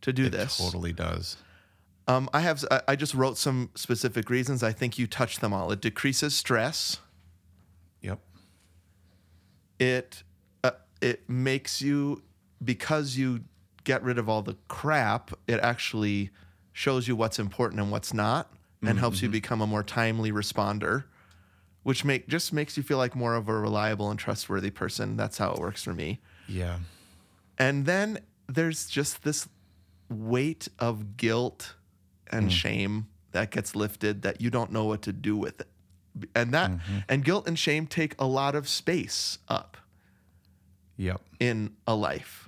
[0.00, 0.56] to do it this.
[0.58, 1.36] totally does.
[2.08, 4.62] Um, I have I- I just wrote some specific reasons.
[4.62, 5.70] I think you touched them all.
[5.72, 6.98] It decreases stress.
[8.00, 8.20] Yep.
[9.78, 10.22] it
[10.64, 12.22] uh, it makes you
[12.64, 13.44] because you
[13.88, 16.30] get rid of all the crap it actually
[16.72, 19.32] shows you what's important and what's not and mm-hmm, helps you mm-hmm.
[19.32, 21.04] become a more timely responder
[21.82, 25.38] which make just makes you feel like more of a reliable and trustworthy person that's
[25.38, 26.78] how it works for me Yeah.
[27.58, 29.48] and then there's just this
[30.08, 31.74] weight of guilt
[32.30, 32.50] and mm.
[32.50, 35.68] shame that gets lifted that you don't know what to do with it.
[36.34, 36.98] And that mm-hmm.
[37.08, 39.76] and guilt and shame take a lot of space up
[40.96, 41.20] Yep.
[41.38, 42.47] in a life.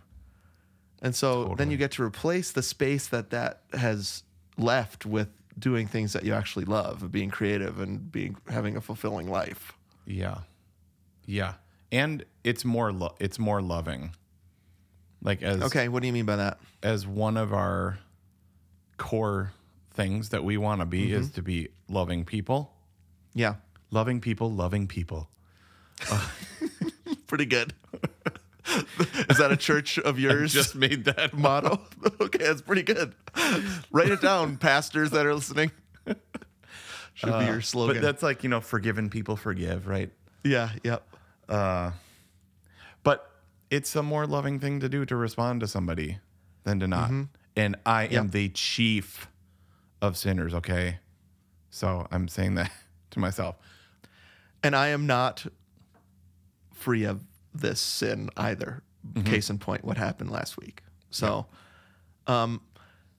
[1.02, 4.22] And so then you get to replace the space that that has
[4.58, 5.28] left with
[5.58, 9.72] doing things that you actually love, being creative and being having a fulfilling life.
[10.06, 10.38] Yeah.
[11.26, 11.54] Yeah.
[11.90, 14.14] And it's more lo- it's more loving.
[15.22, 16.58] Like as Okay, what do you mean by that?
[16.82, 17.98] as one of our
[18.96, 19.52] core
[19.92, 21.34] things that we want to be is mm-hmm.
[21.34, 22.72] to be loving people.
[23.34, 23.56] Yeah.
[23.90, 25.28] Loving people, loving people.
[27.26, 27.74] Pretty good.
[29.28, 30.52] Is that a church of yours?
[30.52, 31.80] Just made that motto.
[32.20, 33.14] okay, that's pretty good.
[33.90, 35.70] Write it down, pastors that are listening.
[37.14, 37.96] Should be your slogan.
[37.96, 40.10] Uh, But that's like, you know, forgiven people forgive, right?
[40.44, 41.06] yeah, yep.
[43.02, 43.30] But
[43.70, 46.18] it's a more loving thing to do to respond to somebody
[46.64, 47.10] than to not.
[47.56, 49.28] And I am the chief
[50.02, 50.98] of sinners, okay?
[51.70, 52.70] So I'm saying that
[53.10, 53.56] to myself.
[54.62, 55.46] And I am not
[56.72, 57.22] free of
[57.54, 58.82] this sin either.
[59.24, 60.82] Case in point, what happened last week.
[61.10, 61.46] So,
[62.26, 62.60] um,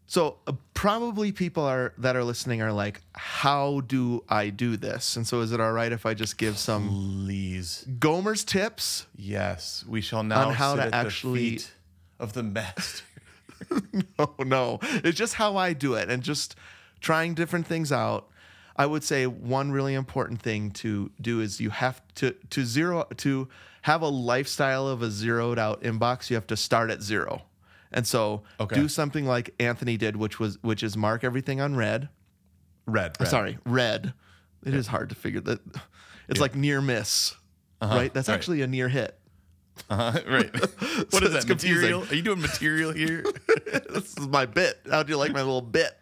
[0.06, 5.16] so uh, probably people are that are listening are like, how do I do this?
[5.16, 7.86] And so, is it all right if I just give some Please.
[7.98, 9.08] Gomer's tips?
[9.16, 11.66] Yes, we shall now On how to actually- the
[12.20, 13.04] of the master.
[14.20, 16.56] no, no, it's just how I do it and just
[17.00, 18.28] trying different things out.
[18.82, 23.04] I would say one really important thing to do is you have to to zero
[23.18, 23.48] to
[23.84, 26.32] have a lifestyle of a zeroed out inbox.
[26.32, 27.44] You have to start at zero,
[27.92, 28.76] and so Okay.
[28.76, 32.10] do something like Anthony did, which was which is mark everything on red.
[32.88, 33.30] Red, red.
[33.30, 34.14] Sorry, red.
[34.66, 35.60] It is hard to figure that.
[36.28, 37.36] It's like near miss,
[37.84, 38.12] right?
[38.12, 38.34] That's right.
[38.36, 39.16] actually a near hit.
[39.92, 40.52] Uh, right.
[40.60, 41.92] what So is it's that confusing.
[41.92, 42.04] material?
[42.10, 43.24] Are you doing material here?
[43.92, 44.80] this is my bit.
[44.90, 46.00] How do you like my little bit?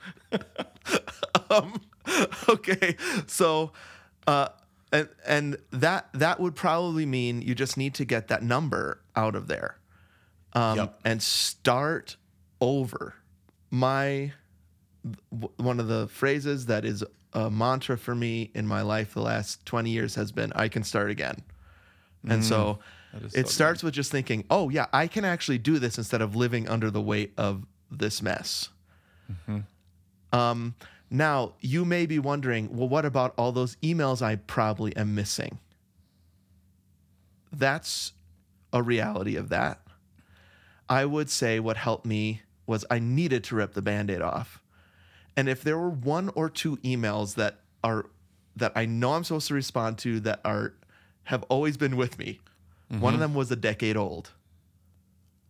[1.50, 1.80] um,
[2.50, 2.96] okay,
[3.28, 3.72] so
[4.28, 4.50] uh,
[4.92, 9.36] and and that that would probably mean you just need to get that number out
[9.36, 9.78] of there,
[10.54, 11.00] um, Yep.
[11.06, 12.16] and start
[12.62, 13.16] over.
[13.72, 14.34] My
[15.32, 17.04] w- one of the phrases that is
[17.34, 20.84] a mantra for me in my life the last 20 years has been I can
[20.84, 21.44] start again.
[22.28, 22.80] And so
[23.16, 25.98] Mm, is it so starts with just thinking, oh, yeah, I can actually do this
[25.98, 28.70] instead of living under the weight of this mess.
[29.32, 29.60] Mm-hmm.
[30.38, 30.76] Um,
[31.10, 35.60] now, you may be wondering, well, what about all those emails I probably am missing?
[37.52, 38.14] That's
[38.72, 39.82] a reality of that.
[40.88, 44.62] I would say what helped me was I needed to rip the band aid off.
[45.36, 48.06] And if there were one or two emails that are
[48.56, 50.74] that I know I'm supposed to respond to that are
[51.24, 52.40] have always been with me,
[52.90, 53.20] one of mm-hmm.
[53.22, 54.32] them was a decade old.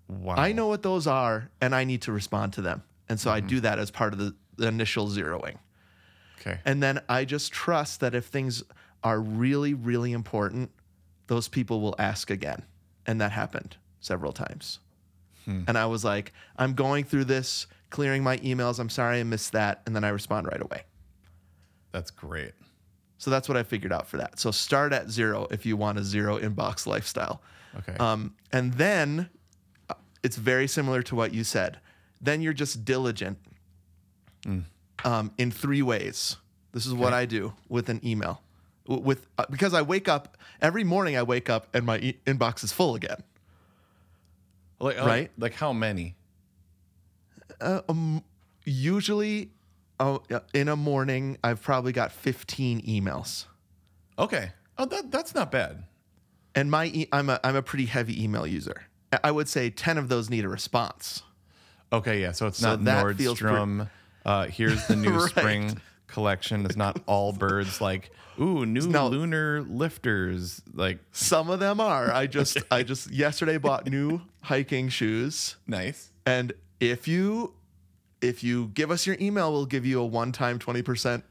[0.08, 0.36] Wow.
[0.36, 2.84] I know what those are and I need to respond to them.
[3.08, 3.48] And so I mm-hmm.
[3.48, 5.58] do that as part of the, the initial zeroing.
[6.40, 6.60] Okay.
[6.66, 8.64] And then I just trust that if things
[9.04, 10.72] are really, really important,
[11.28, 12.64] those people will ask again.
[13.06, 14.80] And that happened several times.
[15.68, 18.80] And I was like, I'm going through this, clearing my emails.
[18.80, 19.82] I'm sorry I missed that.
[19.86, 20.84] And then I respond right away.
[21.92, 22.52] That's great.
[23.18, 24.40] So that's what I figured out for that.
[24.40, 27.42] So start at zero if you want a zero inbox lifestyle.
[27.80, 27.98] Okay.
[28.00, 29.30] Um, and then
[29.90, 31.80] uh, it's very similar to what you said.
[32.22, 33.40] Then you're just diligent
[35.06, 36.38] um, in three ways.
[36.72, 38.42] This is what I do with an email,
[38.88, 41.18] with uh, because I wake up every morning.
[41.18, 43.24] I wake up and my e- inbox is full again.
[44.80, 45.32] Like, uh, Right.
[45.38, 46.16] Like how many?
[48.66, 49.50] Usually,
[50.00, 50.20] uh,
[50.54, 53.46] in a morning, I've probably got 15 emails.
[54.18, 54.52] Okay.
[54.78, 55.84] Oh, that that's not bad.
[56.56, 58.84] And my e- I'm a I'm a pretty heavy email user.
[59.24, 61.24] I- would say 10 of those need a response.
[61.92, 62.32] Okay, yeah.
[62.32, 63.90] So it's So not that feels pre- Nordstrom.
[64.26, 65.30] Uh, here's the new Right.
[65.30, 66.66] spring collection.
[66.66, 67.80] It's not Allbirds.
[67.82, 69.08] Like, ooh, new No.
[69.08, 70.62] lunar lifters.
[70.74, 72.12] Like, Some of them are.
[72.12, 75.56] I just I just yesterday bought new hiking shoes.
[75.68, 76.12] nice.
[76.26, 77.54] And if you
[78.22, 81.24] if you give us your email, we'll give you a one-time 20%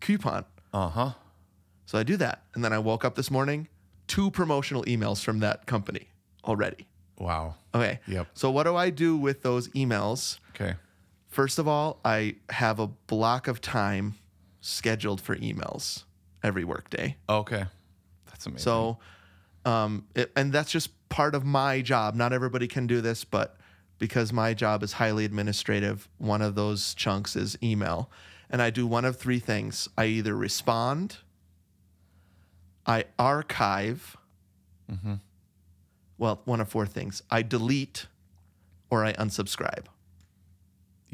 [0.00, 0.44] coupon.
[0.72, 1.10] Uh huh.
[1.86, 2.42] So I do that.
[2.54, 3.68] And then I woke up this morning,
[4.08, 6.08] two promotional emails from that company
[6.44, 6.88] already.
[7.18, 7.54] Wow.
[7.74, 8.00] Okay.
[8.08, 8.26] Yep.
[8.34, 10.38] So what do I do with those emails?
[10.54, 10.74] Okay.
[11.34, 14.14] First of all, I have a block of time
[14.60, 16.04] scheduled for emails
[16.44, 17.16] every workday.
[17.28, 17.64] Okay.
[18.26, 18.62] That's amazing.
[18.62, 18.98] So,
[19.64, 22.14] um, it, and that's just part of my job.
[22.14, 23.56] Not everybody can do this, but
[23.98, 28.12] because my job is highly administrative, one of those chunks is email.
[28.48, 31.16] And I do one of three things I either respond,
[32.86, 34.16] I archive,
[36.16, 38.06] well, one of four things I delete,
[38.88, 39.86] or I unsubscribe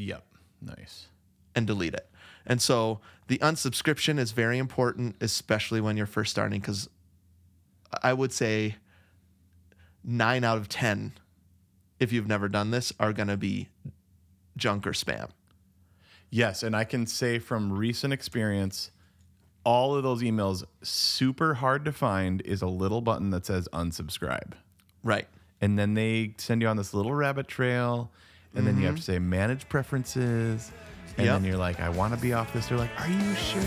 [0.00, 0.24] Yep.
[0.62, 1.08] Nice.
[1.54, 2.08] and delete it.
[2.46, 6.88] And so the unsubscription is very important, especially when you're first starting, because
[8.02, 8.76] I would say
[10.02, 11.12] nine out of 10,
[11.98, 13.68] if you've never done this, are going to be
[14.56, 15.30] junk or spam.
[16.30, 18.90] Yes, and I can say from recent experience,
[19.64, 24.52] all of those emails super hard to find is a little button that says unsubscribe.
[25.02, 25.26] Right.
[25.60, 28.10] And then they send you on this little rabbit trail,
[28.54, 29.00] and then you have mm-hmm.
[29.00, 30.70] to say manage preferences.
[31.16, 31.34] And Yep.
[31.36, 32.68] then you're like, I want to be off this.
[32.68, 33.60] They're like, Are you sure?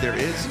[0.00, 0.46] There is,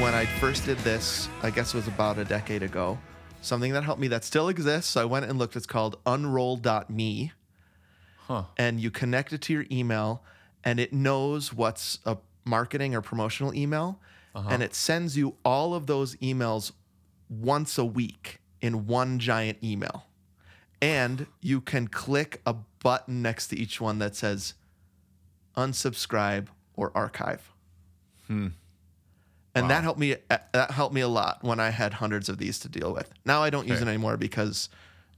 [0.00, 2.98] when I first did this, I guess it was about a decade ago,
[3.42, 4.92] something that helped me that still exists.
[4.92, 5.56] So I went and looked.
[5.56, 7.32] It's called unroll.me.
[8.16, 8.44] Huh.
[8.56, 10.22] And you connect it to your email,
[10.64, 12.16] and it knows what's a
[12.46, 14.00] marketing or promotional email.
[14.34, 14.48] Uh-huh.
[14.50, 16.72] And it sends you all of those emails
[17.28, 20.06] once a week in one giant email.
[20.80, 24.54] And you can click a button next to each one that says
[25.56, 27.52] unsubscribe or archive.
[28.26, 28.48] Hmm.
[29.54, 30.14] And that helped me.
[30.30, 33.12] uh, That helped me a lot when I had hundreds of these to deal with.
[33.24, 34.68] Now I don't use it anymore because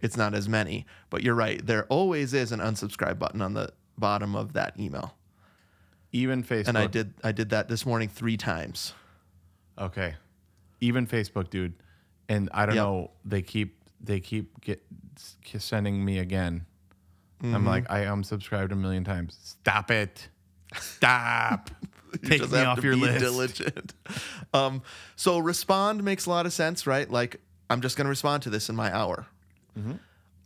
[0.00, 0.86] it's not as many.
[1.10, 1.64] But you're right.
[1.64, 5.14] There always is an unsubscribe button on the bottom of that email.
[6.12, 6.68] Even Facebook.
[6.68, 7.12] And I did.
[7.22, 8.94] I did that this morning three times.
[9.78, 10.14] Okay.
[10.80, 11.74] Even Facebook, dude.
[12.30, 12.84] And I don't Yep.
[12.84, 13.10] know.
[13.26, 14.82] They keep they keep get
[15.58, 16.64] sending me again.
[17.42, 17.54] Mm-hmm.
[17.54, 19.36] I'm like, I unsubscribed a million times.
[19.42, 20.28] Stop it.
[20.78, 21.70] Stop.
[22.24, 23.18] Take just me have off to your be list.
[23.20, 23.94] Diligent.
[24.52, 24.82] Um,
[25.14, 27.08] so respond makes a lot of sense, right?
[27.08, 29.26] Like I'm just going to respond to this in my hour.
[29.78, 29.92] Mm-hmm.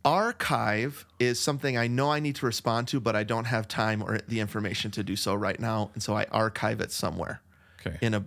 [0.03, 4.03] Archive is something I know I need to respond to, but I don't have time
[4.03, 7.41] or the information to do so right now, and so I archive it somewhere
[7.81, 7.97] Okay.
[8.01, 8.25] in a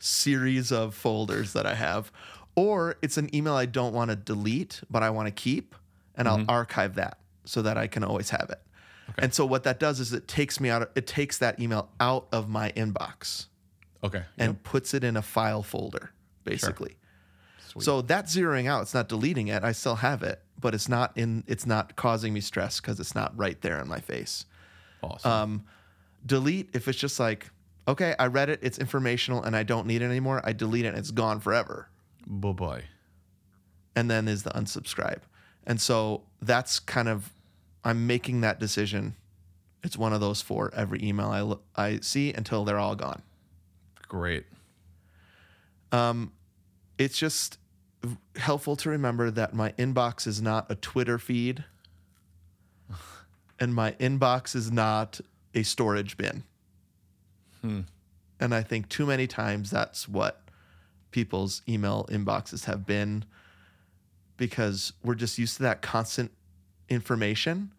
[0.00, 2.10] series of folders that I have.
[2.60, 5.74] Or it's an email I don't want to delete, but I want to keep,
[6.14, 6.50] and I'll Mm-hmm.
[6.50, 8.60] archive that so that I can always have it.
[9.18, 10.82] And so what that does is it takes me out.
[10.82, 13.46] Of, it takes that email out of my inbox
[14.04, 14.22] Okay.
[14.38, 16.10] and puts it in a file folder,
[16.44, 16.96] basically.
[17.68, 17.82] Sweet.
[17.84, 18.82] So that's zeroing out.
[18.82, 19.64] It's not deleting it.
[19.64, 21.42] I still have it, but it's not in.
[21.46, 24.44] It's not causing me stress because it's not right there in my face.
[25.02, 25.30] awesome.
[25.30, 25.64] Um,
[26.26, 27.50] delete if it's just like,
[27.88, 28.60] okay, I read it.
[28.62, 30.40] It's informational and I don't need it anymore.
[30.44, 31.88] I delete it and it's gone forever.
[32.30, 32.82] Bye bye.
[33.96, 35.20] And then is the unsubscribe.
[35.66, 37.32] And so that's kind of,
[37.84, 39.16] I'm making that decision.
[39.82, 43.22] It's one of those for every email I I see until they're all gone.
[44.08, 44.44] Great.
[45.90, 46.32] Um,
[46.98, 47.58] it's just
[48.36, 51.64] helpful to remember that my inbox is not a Twitter feed
[53.58, 55.20] and my inbox is not
[55.54, 56.44] a storage bin.
[57.60, 57.80] Hmm.
[58.38, 60.39] And I think too many times that's what
[61.10, 63.24] people's email inboxes have been
[64.36, 66.30] because we're just used to that constant
[66.88, 67.72] information.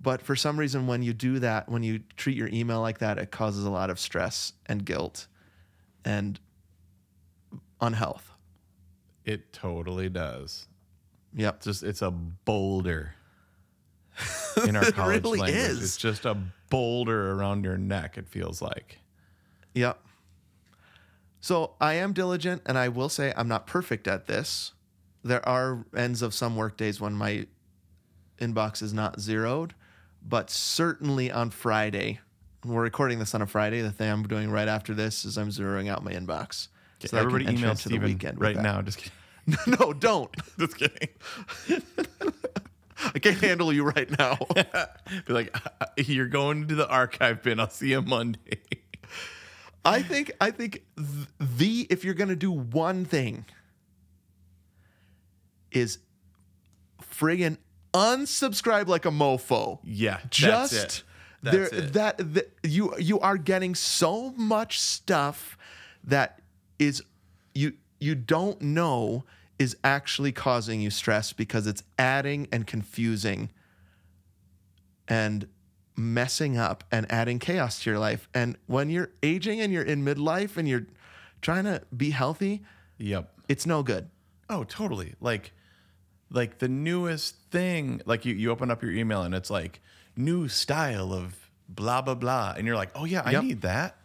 [0.00, 3.18] But for some reason, when you do that, when you treat your email like that,
[3.18, 5.26] it causes a lot of stress and guilt
[6.04, 6.40] and
[7.80, 8.30] unhealth.
[9.24, 10.66] It totally does.
[11.34, 11.62] Yep.
[11.62, 13.14] Just it's a boulder
[14.66, 15.62] in our It college really language.
[15.62, 15.82] is.
[15.82, 16.36] It's just a
[16.68, 18.18] boulder around your neck.
[18.18, 18.98] It feels like.
[19.74, 19.98] Yep.
[21.42, 24.72] So I am diligent, and I will say I'm not perfect at this.
[25.24, 27.46] There are ends of some work days when my
[28.40, 29.74] inbox is not zeroed,
[30.26, 32.20] but certainly on Friday.
[32.64, 33.80] We're recording this on a Friday.
[33.80, 36.68] The thing I'm doing right after this is I'm zeroing out my inbox.
[37.04, 38.80] so I can Everybody email into the weekend right now.
[38.80, 39.58] Just kidding.
[39.80, 40.30] no, don't.
[40.60, 41.08] Just kidding.
[43.14, 44.38] I can't handle you right now.
[45.26, 47.58] Be like, uh, uh, you're going to the archive bin.
[47.58, 48.60] I'll see you Monday.
[49.84, 53.44] I think I think the if you're gonna do one thing
[55.70, 55.98] is
[57.02, 57.58] friggin'
[57.92, 59.78] unsubscribe like a mofo.
[59.82, 61.02] Yeah, that's Just it.
[61.42, 61.92] there it.
[61.94, 65.58] that, that you you are getting so much stuff
[66.04, 66.40] that
[66.78, 67.02] is
[67.54, 69.24] you you don't know
[69.58, 73.50] is actually causing you stress because it's adding and confusing
[75.06, 75.46] and
[75.96, 78.28] messing up and adding chaos to your life.
[78.34, 80.86] And when you're aging and you're in midlife and you're
[81.40, 82.62] trying to be healthy,
[82.98, 83.30] Yep.
[83.48, 84.08] it's no good.
[84.48, 85.14] Oh, totally.
[85.20, 85.52] Like,
[86.30, 88.00] like the newest thing.
[88.06, 89.80] Like you, you open up your email and it's like
[90.16, 91.36] new style of
[91.68, 93.42] blah blah blah, and you're like, oh yeah, I Yep.
[93.44, 93.96] need that.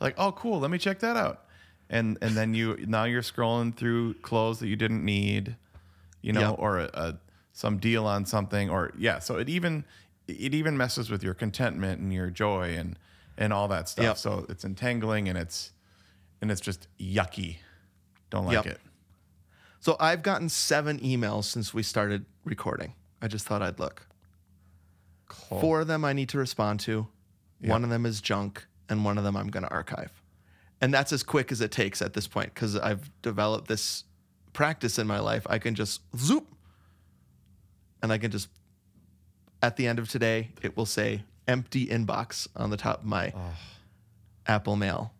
[0.00, 1.44] Like, oh cool, let me check that out.
[1.88, 5.56] And and then you now you're scrolling through clothes that you didn't need,
[6.22, 6.56] you know, Yep.
[6.58, 7.18] or a, a
[7.52, 9.18] some deal on something, or yeah.
[9.18, 9.84] So it even
[10.30, 12.98] it even messes with your contentment and your joy and
[13.38, 14.04] and all that stuff.
[14.04, 14.18] Yep.
[14.18, 15.72] So it's entangling and it's
[16.40, 17.56] and it's just yucky.
[18.30, 18.66] Don't like Yep.
[18.66, 18.80] it.
[19.80, 22.94] So I've gotten seven emails since we started recording.
[23.22, 24.06] I just thought I'd look.
[25.48, 27.06] Four of them I need to respond to.
[27.60, 30.22] One of them is junk, and one of them I'm going to archive.
[30.80, 34.04] And that's as quick as it takes at this point because I've developed this
[34.54, 35.46] practice in my life.
[35.48, 36.46] I can just zoop,
[38.02, 38.48] and I can just,
[39.62, 43.32] at the end of today, it will say empty inbox on the top of my
[44.46, 45.12] Apple Mail.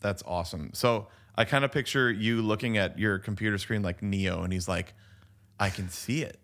[0.00, 0.70] That's awesome.
[0.72, 4.68] So I kind of picture you looking at your computer screen like Neo, and he's
[4.68, 4.94] like,
[5.58, 6.38] "I can see it.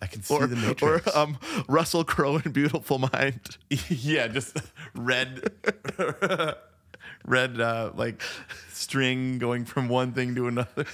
[0.00, 0.82] I can see Or, the Matrix.
[0.82, 1.38] or Matrix." um,
[1.68, 3.56] Russell Crowe in Beautiful Mind.
[3.88, 4.56] yeah, just
[4.94, 5.52] red,
[7.24, 8.20] red uh, like
[8.72, 10.86] string going from one thing to another.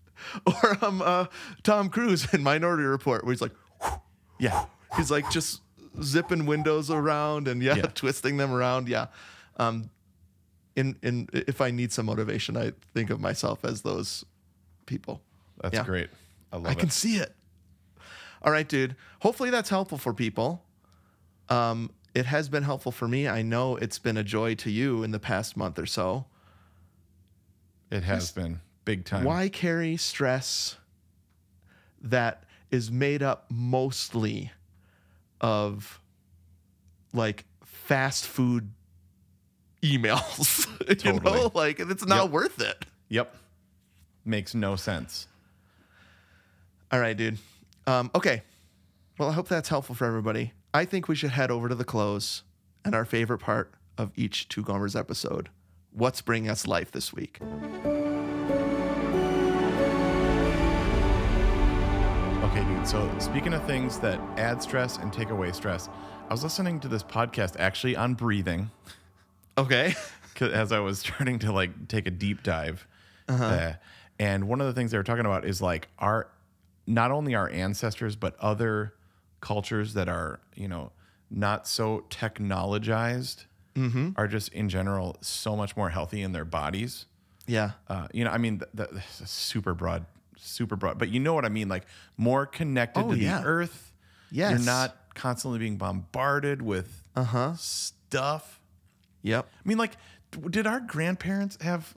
[0.46, 1.24] or um uh,
[1.62, 3.54] Tom Cruise in Minority Report, where he's like,
[4.38, 4.66] Yeah,
[4.96, 5.60] he's like just
[6.02, 7.82] zipping windows around and yeah, Yeah.
[7.94, 8.88] twisting them around.
[8.88, 9.06] Yeah.
[9.56, 9.90] Um,
[10.76, 14.24] in in if I need some motivation, I think of myself as those
[14.86, 15.20] people.
[15.60, 15.84] that's Yeah.
[15.84, 16.08] great.
[16.52, 16.76] I love I it.
[16.76, 17.34] I can see it.
[18.42, 18.96] All right, dude.
[19.20, 20.64] Hopefully that's helpful for people.
[21.48, 23.28] Um, it has been helpful for me.
[23.28, 26.26] I know it's been a joy to you in the past month or so.
[27.90, 29.24] it has been big time.
[29.24, 30.76] Why carry stress
[32.00, 34.52] that is made up mostly
[35.40, 36.00] of
[37.12, 38.70] like fast food
[39.82, 40.66] emails?
[41.04, 42.30] you know, like it's not Yep.
[42.30, 42.84] worth it.
[43.08, 43.34] Yep,
[44.24, 45.26] makes no sense.
[46.92, 47.38] All right, dude.
[47.86, 48.42] Um, okay.
[49.18, 50.52] Well, I hope that's helpful for everybody.
[50.72, 52.42] I think we should head over to the close
[52.84, 55.50] and our favorite part of each Two Gomers episode.
[55.92, 57.38] What's bringing us life this week?
[62.50, 62.86] Okay, dude.
[62.86, 65.88] So speaking of things that add stress and take away stress,
[66.28, 68.70] I was listening to this podcast actually on breathing.
[69.56, 69.94] Okay.
[70.40, 72.86] as I was starting to like take a deep dive.
[73.28, 73.72] uh,
[74.18, 76.28] and one of the things they were talking about is like our,
[76.88, 78.94] not only our ancestors, but other
[79.40, 80.90] cultures that are, you know,
[81.30, 83.44] not so technologized
[84.16, 87.06] are just in general so much more healthy in their bodies.
[87.46, 87.70] Yeah.
[87.88, 90.04] Uh, you know, I mean, th- th- this is super broad,
[90.42, 91.68] super broad, but you know what I mean?
[91.68, 91.84] Like
[92.16, 93.40] more connected Oh, to yeah.
[93.40, 93.92] the earth.
[94.30, 94.50] Yes.
[94.50, 97.54] You're not constantly being bombarded with uh-huh.
[97.56, 98.60] stuff.
[99.22, 99.48] Yep.
[99.64, 99.92] I mean, like,
[100.50, 101.94] did our grandparents have?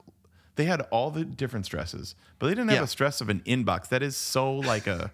[0.55, 2.83] They had all the different stresses, but they didn't have Yeah.
[2.83, 3.89] a stress of an inbox.
[3.89, 5.11] That is so like a,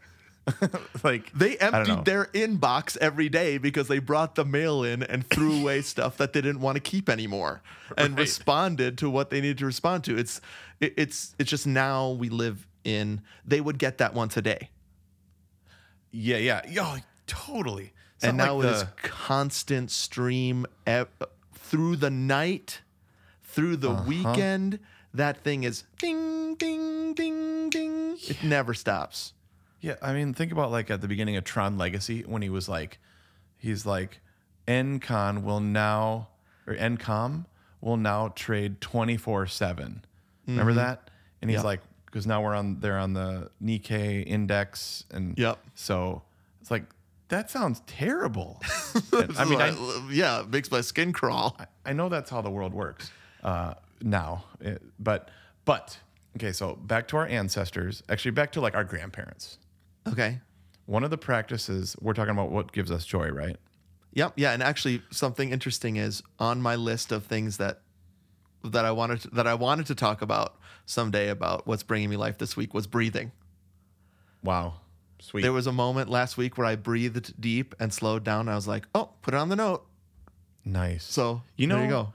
[1.03, 1.93] like They I don't know.
[1.95, 6.17] emptied their inbox every day because they brought the mail in and threw away stuff
[6.17, 7.61] that they didn't want to keep anymore
[7.97, 8.21] and Right.
[8.21, 10.17] responded to what they needed to respond to.
[10.17, 10.41] It's
[10.79, 14.69] it, it's it's just now we live in they would get that once a day.
[16.11, 16.95] Yeah, yeah, yo,
[17.27, 17.93] totally.
[18.15, 21.07] It's and now like it is the- constant stream ev-
[21.53, 22.81] through the night,
[23.43, 24.03] through the Uh-huh.
[24.07, 24.79] weekend.
[25.13, 28.17] That thing is ding ding ding ding.
[28.27, 29.33] It never stops.
[29.81, 32.67] Yeah, I mean, think about like at the beginning of Tron Legacy when he was
[32.67, 32.99] like,
[33.57, 34.19] he's like,
[34.67, 36.27] NCon will now,
[36.67, 37.45] or ENCOM
[37.81, 40.03] will now trade 24 7.
[40.47, 41.09] Remember that?
[41.41, 41.65] And he's Mm-hmm.
[41.67, 41.79] Yep.
[41.79, 41.81] like,
[42.11, 45.03] because now we're on, they're on the Nikkei index.
[45.11, 45.59] And Yep.
[45.75, 46.23] so
[46.61, 46.85] it's like,
[47.29, 48.61] that sounds terrible.
[49.13, 51.57] And, I mean, I, yeah, it makes my skin crawl.
[51.85, 53.11] I know that's how the world works
[53.43, 55.29] uh, now, It- but
[55.65, 55.99] but
[56.35, 56.51] okay.
[56.51, 58.01] So back to our ancestors.
[58.09, 59.59] Actually, back to like our grandparents.
[60.07, 60.39] Okay.
[60.87, 63.57] One of the practices we're talking about what gives us joy, right?
[64.13, 64.33] Yep.
[64.37, 64.51] Yeah.
[64.53, 67.81] And actually, something interesting is on my list of things that
[68.63, 70.57] that I wanted to, that I wanted to talk about
[70.89, 73.31] someday about what's bringing me life this week was breathing.
[74.43, 74.75] Wow.
[75.19, 75.41] Sweet.
[75.43, 78.47] There was a moment last week where I breathed deep and slowed down.
[78.49, 79.85] I was like, "Oh, put it on the note."
[80.65, 81.03] nice.
[81.03, 82.13] So you know, there you go.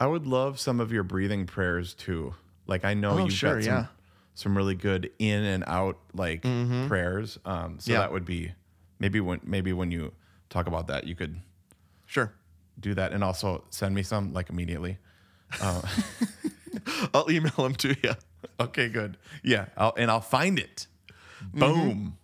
[0.00, 2.34] I would love some of your breathing prayers too.
[2.66, 3.86] Like I know Oh, you've sure, got some, yeah.
[4.34, 6.42] some really good in and out like
[6.88, 7.38] prayers.
[7.44, 7.98] Um, so Yeah.
[8.00, 8.52] that would be
[8.98, 10.12] maybe when maybe when you
[10.50, 11.40] talk about that, you could
[12.06, 12.32] Sure.
[12.78, 14.98] do that and also send me some like immediately.
[17.14, 18.12] I'll email them to you.
[18.60, 19.16] Okay, good.
[19.42, 20.86] Yeah, I'll, and I'll find it.
[21.54, 21.58] Mm-hmm.
[21.58, 22.18] Boom.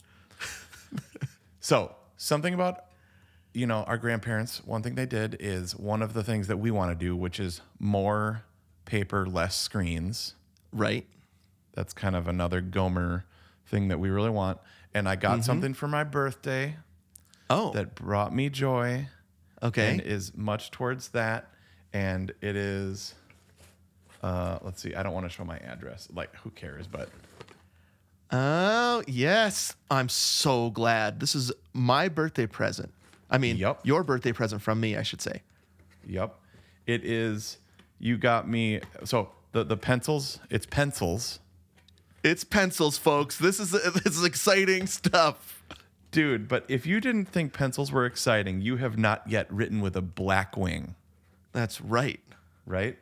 [1.61, 2.85] so something about
[3.55, 4.65] you know our grandparents.
[4.65, 7.41] One thing they did is one of the things that we want to do, which
[7.41, 8.45] is more
[8.85, 10.35] paper, less screens.
[10.73, 11.07] Right.
[11.75, 13.25] That's kind of another Gomer
[13.67, 14.59] thing that we really want.
[14.95, 15.43] And I got mm-hmm.
[15.43, 16.77] something for my birthday
[17.51, 17.73] Oh.
[17.73, 19.09] that brought me joy
[19.63, 19.91] okay.
[19.91, 21.51] and is much towards that.
[21.93, 23.15] And it is,
[24.23, 26.09] uh, let's see, I don't want to show my address.
[26.13, 26.87] Like, who cares?
[26.87, 27.09] But
[28.31, 29.75] Oh, yes.
[29.91, 31.21] I'm so glad.
[31.21, 32.93] This is my birthday present.
[33.31, 33.87] I mean, Yup.
[33.87, 35.43] your birthday present from me, I should say.
[36.07, 36.35] Yep.
[36.87, 37.59] It is
[37.99, 41.41] you got me so the the pencils, it's pencils.
[42.25, 43.39] It's pencils, folks.
[43.39, 43.71] This is
[44.05, 45.63] this is exciting stuff.
[46.11, 49.95] Dude, but if you didn't think pencils were exciting, you have not yet written with
[49.95, 50.95] a Blackwing,
[51.53, 52.21] That's right.
[52.65, 52.97] right?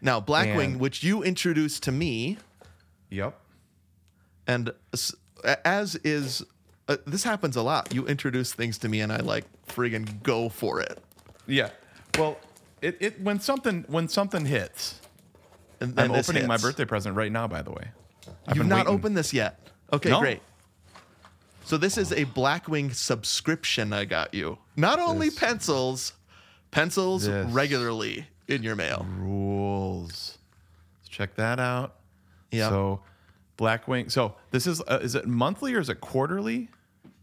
[0.00, 2.38] Now, Blackwing, And- which you introduced to me,
[3.10, 3.38] Yep.
[4.46, 4.70] and
[5.64, 6.44] as is
[6.88, 7.92] uh, this happens a lot.
[7.94, 10.98] You introduce things to me, and I like friggin' go for it.
[11.46, 11.70] Yeah.
[12.18, 12.38] Well,
[12.80, 15.00] it, it when something when something hits,
[15.80, 17.88] And I'm opening my birthday present right now, by the way.
[18.46, 18.94] I've You've not waiting.
[18.94, 19.68] opened this yet.
[19.92, 20.20] Okay, No.
[20.20, 20.40] great.
[21.64, 24.58] So this is a Blackwing subscription I got you.
[24.76, 26.12] Not only This- pencils,
[26.70, 29.06] pencils This- regularly in your mail.
[29.18, 30.38] rules.
[31.00, 31.96] Let's check that out.
[32.50, 32.68] Yeah.
[32.68, 33.00] So,
[33.56, 34.10] Blackwing.
[34.10, 36.68] So this is uh, is it monthly or is it quarterly?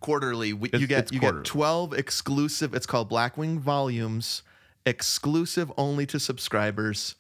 [0.05, 0.53] quarterly.
[0.53, 1.43] We, you get you quarterly.
[1.43, 2.73] get 12 exclusive.
[2.75, 4.43] It's called Blackwing volumes,
[4.85, 7.15] exclusive only to subscribers.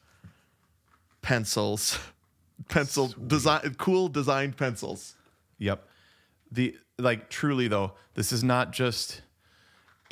[1.21, 1.97] Pencils,
[2.69, 5.15] pencil design, cool designed pencils.
[5.57, 5.87] Yep.
[6.51, 9.21] The like truly though, this is not just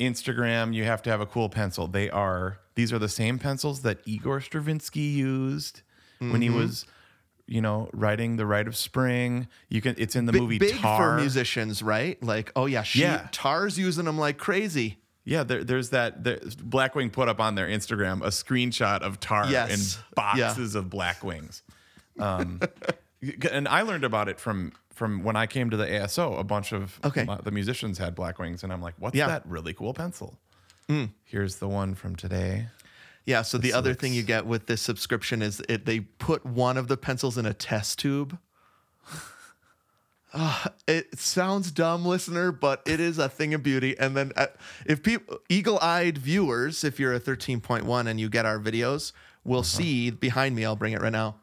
[0.00, 0.74] Instagram.
[0.74, 1.86] You have to have a cool pencil.
[1.86, 5.82] They are these are the same pencils that Igor Stravinsky used
[6.18, 6.86] when he was,
[7.46, 9.46] you know, writing The Rite of Spring.
[9.68, 9.94] You can.
[9.98, 11.16] It's in the Big, movie big Tar.
[11.16, 12.20] for musicians, right?
[12.22, 13.28] Like, oh yeah, she, Yeah.
[13.30, 14.98] Tar's using them like crazy.
[15.26, 16.22] Yeah, there, there's that.
[16.24, 19.70] There, Blackwing put up on their Instagram a screenshot of tar Yes.
[19.98, 21.62] and boxes of Blackwings.
[22.18, 22.60] Um,
[23.50, 26.38] and I learned about it from from when I came to the ASO.
[26.38, 27.24] A bunch of Okay.
[27.24, 29.26] my- the musicians had Blackwings, and I'm like, "What's Yeah.
[29.28, 30.38] that really cool pencil?"
[31.24, 32.68] Here's the one from today.
[33.24, 33.40] Yeah.
[33.42, 36.76] So the other looks- thing you get with this subscription is it they put one
[36.76, 38.38] of the pencils in a test tube.
[40.36, 43.96] Ah, it sounds dumb, listener, but it is a thing of beauty.
[43.96, 44.48] And then uh,
[44.84, 49.12] if people, eagle-eyed viewers, if you're a 13.1 and you get our videos,
[49.44, 50.64] will see behind me.
[50.64, 51.36] I'll bring it right now.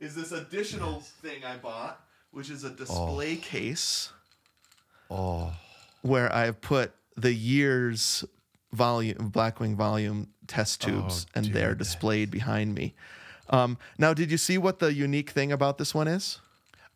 [0.00, 4.12] Is this additional thing I bought, which is a display case.
[5.10, 5.52] Oh,
[6.02, 8.24] where I've put the year's
[8.72, 12.94] volume Blackwing volume test tubes and they're displayed behind me.
[13.48, 16.40] Um, now, did you see what the unique thing about this one is?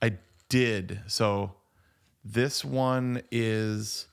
[0.02, 0.15] I
[0.48, 1.01] did.
[1.07, 1.55] So
[2.24, 4.07] this one is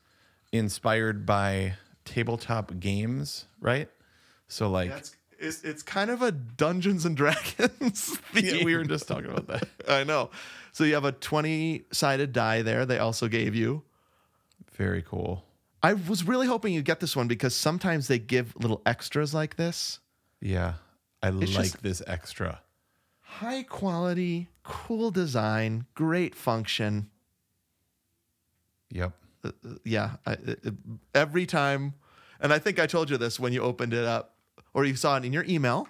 [0.51, 1.73] inspired by
[2.05, 3.89] tabletop games, right?
[4.47, 4.91] So like,
[5.39, 9.67] it's, it's kind of a Dungeons and Dragons yeah, we were just talking about that.
[9.87, 10.29] I know.
[10.71, 12.85] So you have a 20 sided die there.
[12.85, 13.83] They also gave you.
[14.73, 15.43] Very cool.
[15.81, 19.55] I was really hoping you'd get this one because sometimes they give little extras like
[19.55, 19.99] this.
[20.41, 20.73] Yeah,
[21.23, 22.61] I like this extra.
[23.21, 27.09] High quality, cool design, great function.
[28.91, 29.13] Yep.
[29.43, 30.73] Uh, uh, yeah, I, it-
[31.13, 31.93] every time,
[32.39, 34.35] and I think I told you this when you opened it up,
[34.77, 35.87] or you saw it in your email,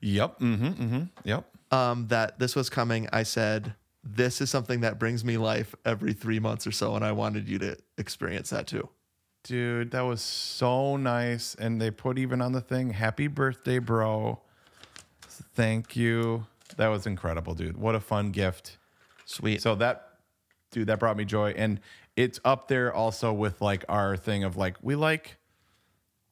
[0.00, 0.38] Yep.
[0.38, 0.66] Mm-hmm.
[0.66, 1.02] Mm-hmm.
[1.24, 1.44] Yep.
[1.72, 3.08] um, that this was coming.
[3.12, 7.04] I said, "This is something that brings me life every three months or so," and
[7.04, 8.88] I wanted you to experience that too.
[9.42, 11.54] Dude, that was so nice.
[11.56, 14.40] And they put even on the thing, happy birthday, bro.
[15.54, 16.46] Thank you.
[16.76, 17.76] That was incredible, dude.
[17.76, 18.76] What a fun gift.
[19.24, 19.62] Sweet.
[19.62, 20.10] So that,
[20.70, 21.50] dude, that brought me joy.
[21.56, 21.80] And
[22.16, 25.38] it's up there also with like our thing of like, we like,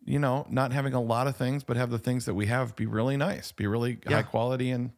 [0.08, 2.74] you know, not having a lot of things, but have the things that we have
[2.74, 4.16] be really nice, be really Yeah.
[4.16, 4.90] high quality and,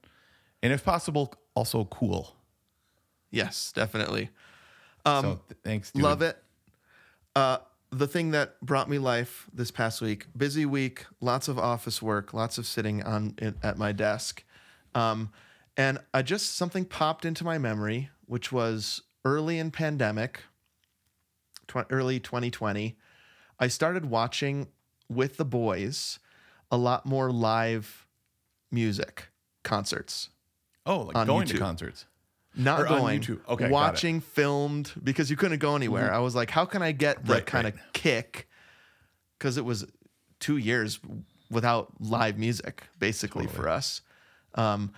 [0.62, 2.36] and if possible, also cool.
[3.32, 4.30] yes, definitely.
[5.06, 6.02] so th- thanks, dude.
[6.02, 6.40] Love it.
[7.34, 7.58] Uh,
[7.90, 12.32] the thing that brought me life this past week, busy week, lots of office work,
[12.32, 13.34] lots of sitting on
[13.64, 14.44] at my desk.
[14.94, 15.30] Um,
[15.76, 20.42] and I just something popped into my memory, which was early in pandemic,
[21.66, 22.96] tw- early 2020.
[23.58, 24.68] I started watching
[25.10, 26.18] with the boys
[26.70, 28.06] a lot more live
[28.70, 29.28] music
[29.64, 30.30] concerts.
[30.86, 32.06] Oh, like On going to concerts.
[32.56, 33.40] Not Or going, YouTube.
[33.48, 36.12] Okay, watching filmed because you couldn't go anywhere.
[36.12, 37.74] I was like, how can I get the Right, kind right.
[37.74, 38.48] of kick?
[39.38, 39.86] Because it was
[40.40, 40.98] two years
[41.50, 44.02] without live music, basically for us.
[44.54, 44.92] Um,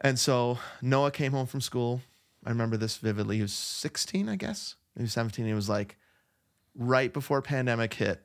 [0.00, 2.00] and so Noah came home from school.
[2.44, 3.36] I remember this vividly.
[3.36, 4.76] He was 16, I guess.
[4.96, 5.44] He was 17.
[5.46, 5.96] He was like,
[6.76, 8.22] right before pandemic hit,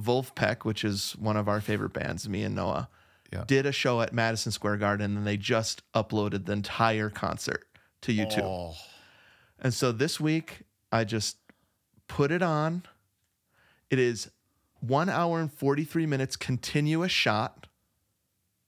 [0.00, 2.88] Vulfpeck, which is one of our favorite bands, me and Noah,
[3.32, 3.44] Yeah.
[3.46, 7.66] did a show at Madison Square Garden and they just uploaded the entire concert
[8.02, 8.42] to YouTube.
[8.44, 8.74] Oh,
[9.58, 10.62] And so this week,
[10.92, 11.36] I just
[12.08, 12.82] put it on.
[13.88, 14.30] It is
[14.80, 17.66] one hour and 43 minutes continuous shot,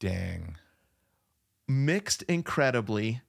[0.01, 0.57] dang.
[1.69, 3.21] mixed incredibly,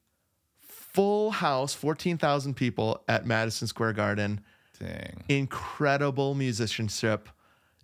[0.59, 4.41] full house, 14,000 people at Madison Square Garden.
[4.79, 5.23] Dang.
[5.27, 7.29] Incredible musicianship.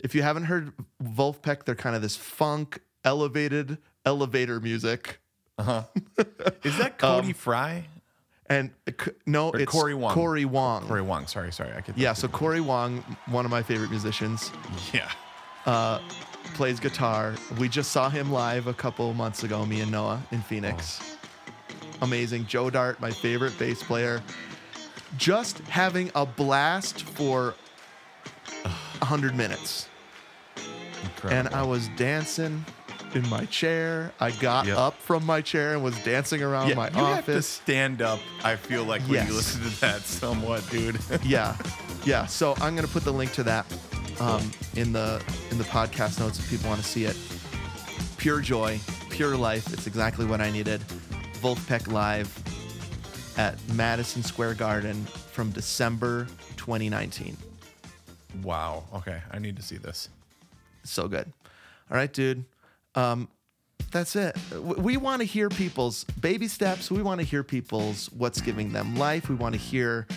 [0.04, 5.20] If you haven't heard Vulfpeck, they're kind of this funk, elevated, elevator music.
[5.58, 5.84] Uh-huh.
[6.64, 7.88] Is that Cody um, Fry?
[8.48, 8.92] And uh,
[9.26, 10.14] no, Or it's Corey Wong.
[10.14, 10.86] Corey Wong.
[10.86, 11.26] Corey Wong.
[11.28, 11.72] Sorry, sorry.
[11.74, 11.98] I could.
[11.98, 12.98] Yeah, so Corey Wong,
[13.28, 14.52] one of my favorite musicians.
[14.94, 15.10] Yeah.
[15.66, 16.00] Uh,
[16.56, 17.36] plays guitar.
[17.58, 21.00] We just saw him live a couple months ago, me and Noah in Phoenix.
[21.02, 21.80] Oh.
[22.02, 22.48] Amazing.
[22.48, 24.22] Joe Dart, my favorite bass player.
[25.18, 27.56] Just having a blast for
[28.64, 29.88] 100 minutes.
[31.04, 31.34] Incredible.
[31.48, 32.66] And I was dancing
[33.14, 34.12] in my chair.
[34.20, 34.78] I got Yep.
[34.78, 37.48] up from my chair and was dancing around yeah, my you have to office.
[37.48, 38.20] stand up.
[38.44, 39.28] I feel like when Yes.
[39.30, 41.00] you listen to that, somewhat, dude.
[41.24, 41.56] yeah
[42.06, 43.66] yeah so i'm going to put the link to that
[44.20, 47.16] um, in the in the podcast notes if people want to see it
[48.18, 48.78] pure joy
[49.10, 50.82] pure life it's exactly what i needed
[51.42, 52.28] Vulfpeck live
[53.38, 56.26] at madison square garden from december
[56.58, 57.38] 2019
[58.44, 58.84] wow.
[58.94, 60.10] Okay, I need to see this.
[60.84, 61.32] So good.
[61.90, 62.46] All right dude.
[62.96, 63.28] Um,
[63.92, 64.36] that's it.
[64.60, 66.90] We want to hear people's baby steps.
[66.90, 69.30] We want to hear people's what's giving them life.
[69.30, 70.08] We want to hear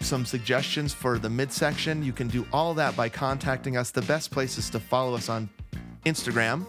[0.00, 2.04] some suggestions for the midsection.
[2.04, 3.90] You can do all that by contacting us.
[3.90, 5.48] The best place is to follow us on
[6.04, 6.64] instagram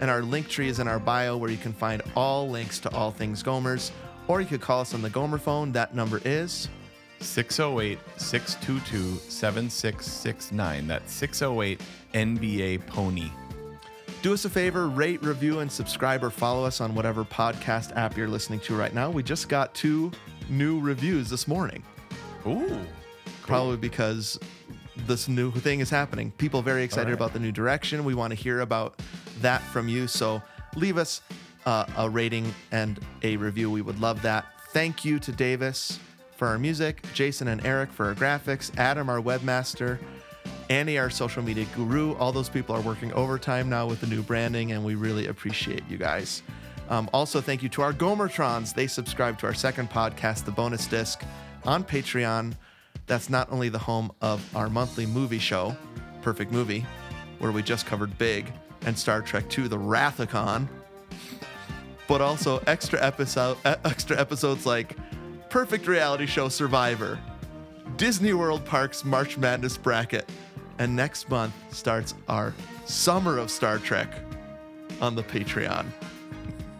[0.00, 2.92] and our link tree is in our bio where you can find all links to
[2.94, 3.90] all things gomers
[4.28, 5.72] or you could call us on the gomer phone.
[5.72, 6.68] That number is
[7.22, 10.86] 608 622 7669.
[10.86, 11.80] That's 608
[12.14, 13.30] NBA Pony.
[14.22, 18.16] Do us a favor, rate, review, and subscribe or follow us on whatever podcast app
[18.16, 19.10] you're listening to right now.
[19.10, 20.12] We just got two
[20.48, 21.82] new reviews this morning,
[22.46, 22.78] Ooh.
[23.42, 24.38] probably because
[25.06, 26.30] this new thing is happening.
[26.38, 27.14] People very excited right.
[27.14, 28.04] about the new direction.
[28.04, 29.00] We want to hear about
[29.40, 30.06] that from you.
[30.06, 30.40] So
[30.76, 31.22] leave us
[31.66, 33.70] uh, a rating and a review.
[33.70, 34.46] We would love that.
[34.68, 35.98] Thank you to Davis
[36.42, 40.00] for our music, Jason and Eric for our graphics, Adam, our webmaster.
[40.70, 42.16] Annie, our social media guru.
[42.16, 45.84] All those people are working overtime now with the new branding, and we really appreciate
[45.88, 46.42] you guys.
[46.88, 48.74] Um, also, thank you to our Gomertrons.
[48.74, 51.22] They subscribe to our second podcast, The Bonus Disc,
[51.64, 52.54] on Patreon.
[53.06, 55.76] That's not only the home of our monthly movie show,
[56.22, 56.84] Perfect Movie,
[57.38, 58.52] where we just covered Big
[58.84, 60.68] and Star Trek II, The Wrath of Khan,
[62.08, 64.96] but also extra episode, extra episodes like
[65.52, 67.18] Perfect Reality Show Survivor,
[67.98, 70.26] Disney World Parks March Madness bracket,
[70.78, 72.54] and next month starts our
[72.86, 74.08] Summer of Star Trek
[75.02, 75.84] on the Patreon,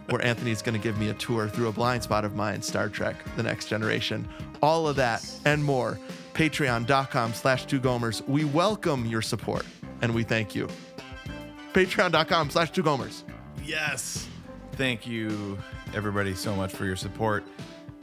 [0.09, 2.89] where Anthony's going to give me a tour through a blind spot of mine, Star
[2.89, 4.27] Trek: The Next Generation.
[4.63, 5.99] All of that and more.
[6.33, 8.27] Patreon.com/slash Two Gomers.
[8.27, 9.67] We welcome your support
[10.01, 10.67] and we thank you.
[11.73, 13.21] Patreon.com/slash Two Gomers.
[13.63, 14.27] Yes.
[14.71, 15.59] Thank you,
[15.93, 17.43] everybody, so much for your support.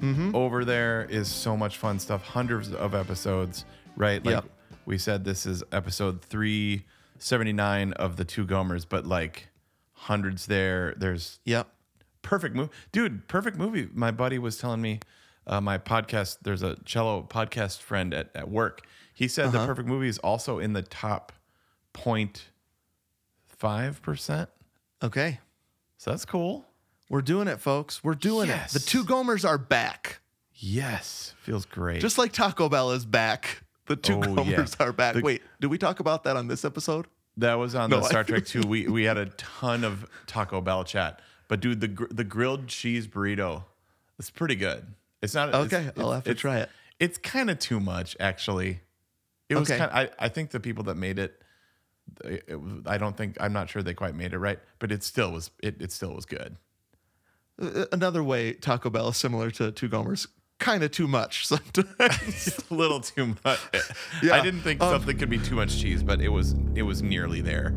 [0.01, 0.35] Mm-hmm.
[0.35, 2.23] Over there is so much fun stuff.
[2.23, 3.65] Hundreds of episodes,
[3.97, 4.25] right?
[4.25, 4.45] Like Yep.
[4.87, 9.49] we said, this is episode 379 of the two Gomers, but like
[9.93, 10.95] hundreds there.
[10.97, 11.69] There's Yep.
[12.23, 12.71] perfect movie.
[12.93, 13.89] Dude, perfect movie.
[13.93, 15.01] My buddy was telling me,
[15.47, 18.87] uh, my podcast, there's a cello podcast friend at, at work.
[19.15, 19.59] He said Uh-huh.
[19.61, 21.33] the perfect movie is also in the top
[21.95, 24.47] 0.5%.
[25.03, 25.41] Okay.
[25.99, 26.65] So that's cool.
[27.11, 28.03] We're doing it, folks.
[28.03, 28.75] We're doing Yes.
[28.75, 28.81] it.
[28.81, 30.21] The Two Gomers are back.
[30.55, 31.35] Yes.
[31.43, 32.01] Feels great.
[32.01, 33.63] Just like Taco Bell is back.
[33.87, 34.87] The Two Oh, Gomers yeah.
[34.87, 35.17] are back.
[35.17, 37.07] The- Wait, did we talk about that on this episode?
[37.37, 38.63] that was on No, the I- Star Trek 2.
[38.67, 41.21] We we had a ton of Taco Bell chat.
[41.49, 43.65] But dude, the gr- the grilled cheese burrito,
[44.19, 44.87] it's pretty good.
[45.23, 46.71] It's not Okay, it's, I'll have to try it.
[46.99, 48.81] It's kind of too much actually.
[49.49, 49.79] It was Okay.
[49.79, 49.91] kind.
[49.93, 51.41] I I think the people that made it,
[52.25, 55.03] it, it I don't think I'm not sure they quite made it right, but it
[55.03, 55.51] still was.
[55.61, 56.57] It it still was good.
[57.61, 60.27] Uh, Another way Taco Bell is similar to Two Gomers,
[60.59, 62.59] kind of too much sometimes.
[62.71, 63.61] A little too much.
[64.23, 66.83] Yeah, I didn't think um, something could be too much cheese, but it was it
[66.83, 67.75] was nearly there.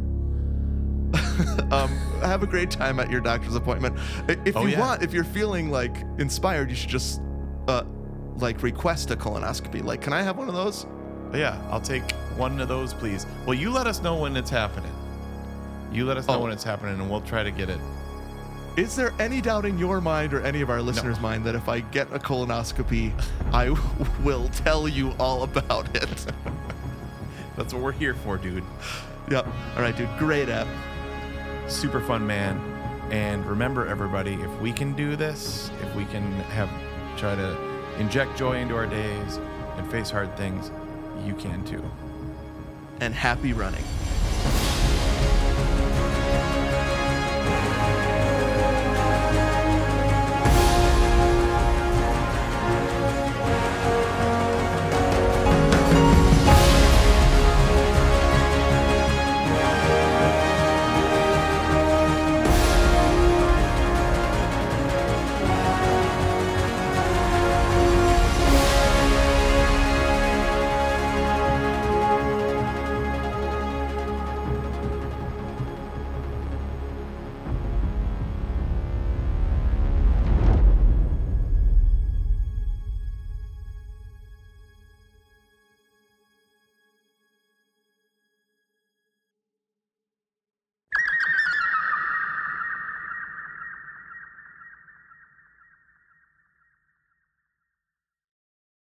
[1.72, 1.90] um,
[2.22, 3.98] have a great time at your doctor's appointment.
[4.46, 4.80] If Oh, you yeah.
[4.80, 7.22] want, if you're feeling like inspired, you should just
[7.68, 7.84] uh,
[8.38, 9.84] like request a colonoscopy.
[9.84, 10.86] Like, can I have one of those?
[11.34, 13.26] Yeah, I'll take one of those, please.
[13.46, 14.92] Well, you let us know when it's happening.
[15.92, 16.40] You let us know Oh.
[16.44, 17.80] when it's happening, and we'll try to get it.
[18.76, 21.70] Is there any doubt in your mind or any of our listeners' mind that if
[21.70, 23.14] I get a colonoscopy,
[23.52, 23.70] I
[24.24, 26.26] will tell you all about it?
[27.56, 28.64] That's what we're here for, dude.
[29.30, 29.46] yep.
[29.76, 30.10] All right, dude.
[30.18, 30.68] Great app.
[31.68, 32.58] Super fun, man.
[33.12, 36.70] And remember, everybody, if we can do this, if we can have
[37.16, 37.56] try to
[38.00, 39.40] inject joy into our days
[39.78, 40.72] and face hard things,
[41.24, 41.84] you can too.
[43.02, 43.84] And happy running.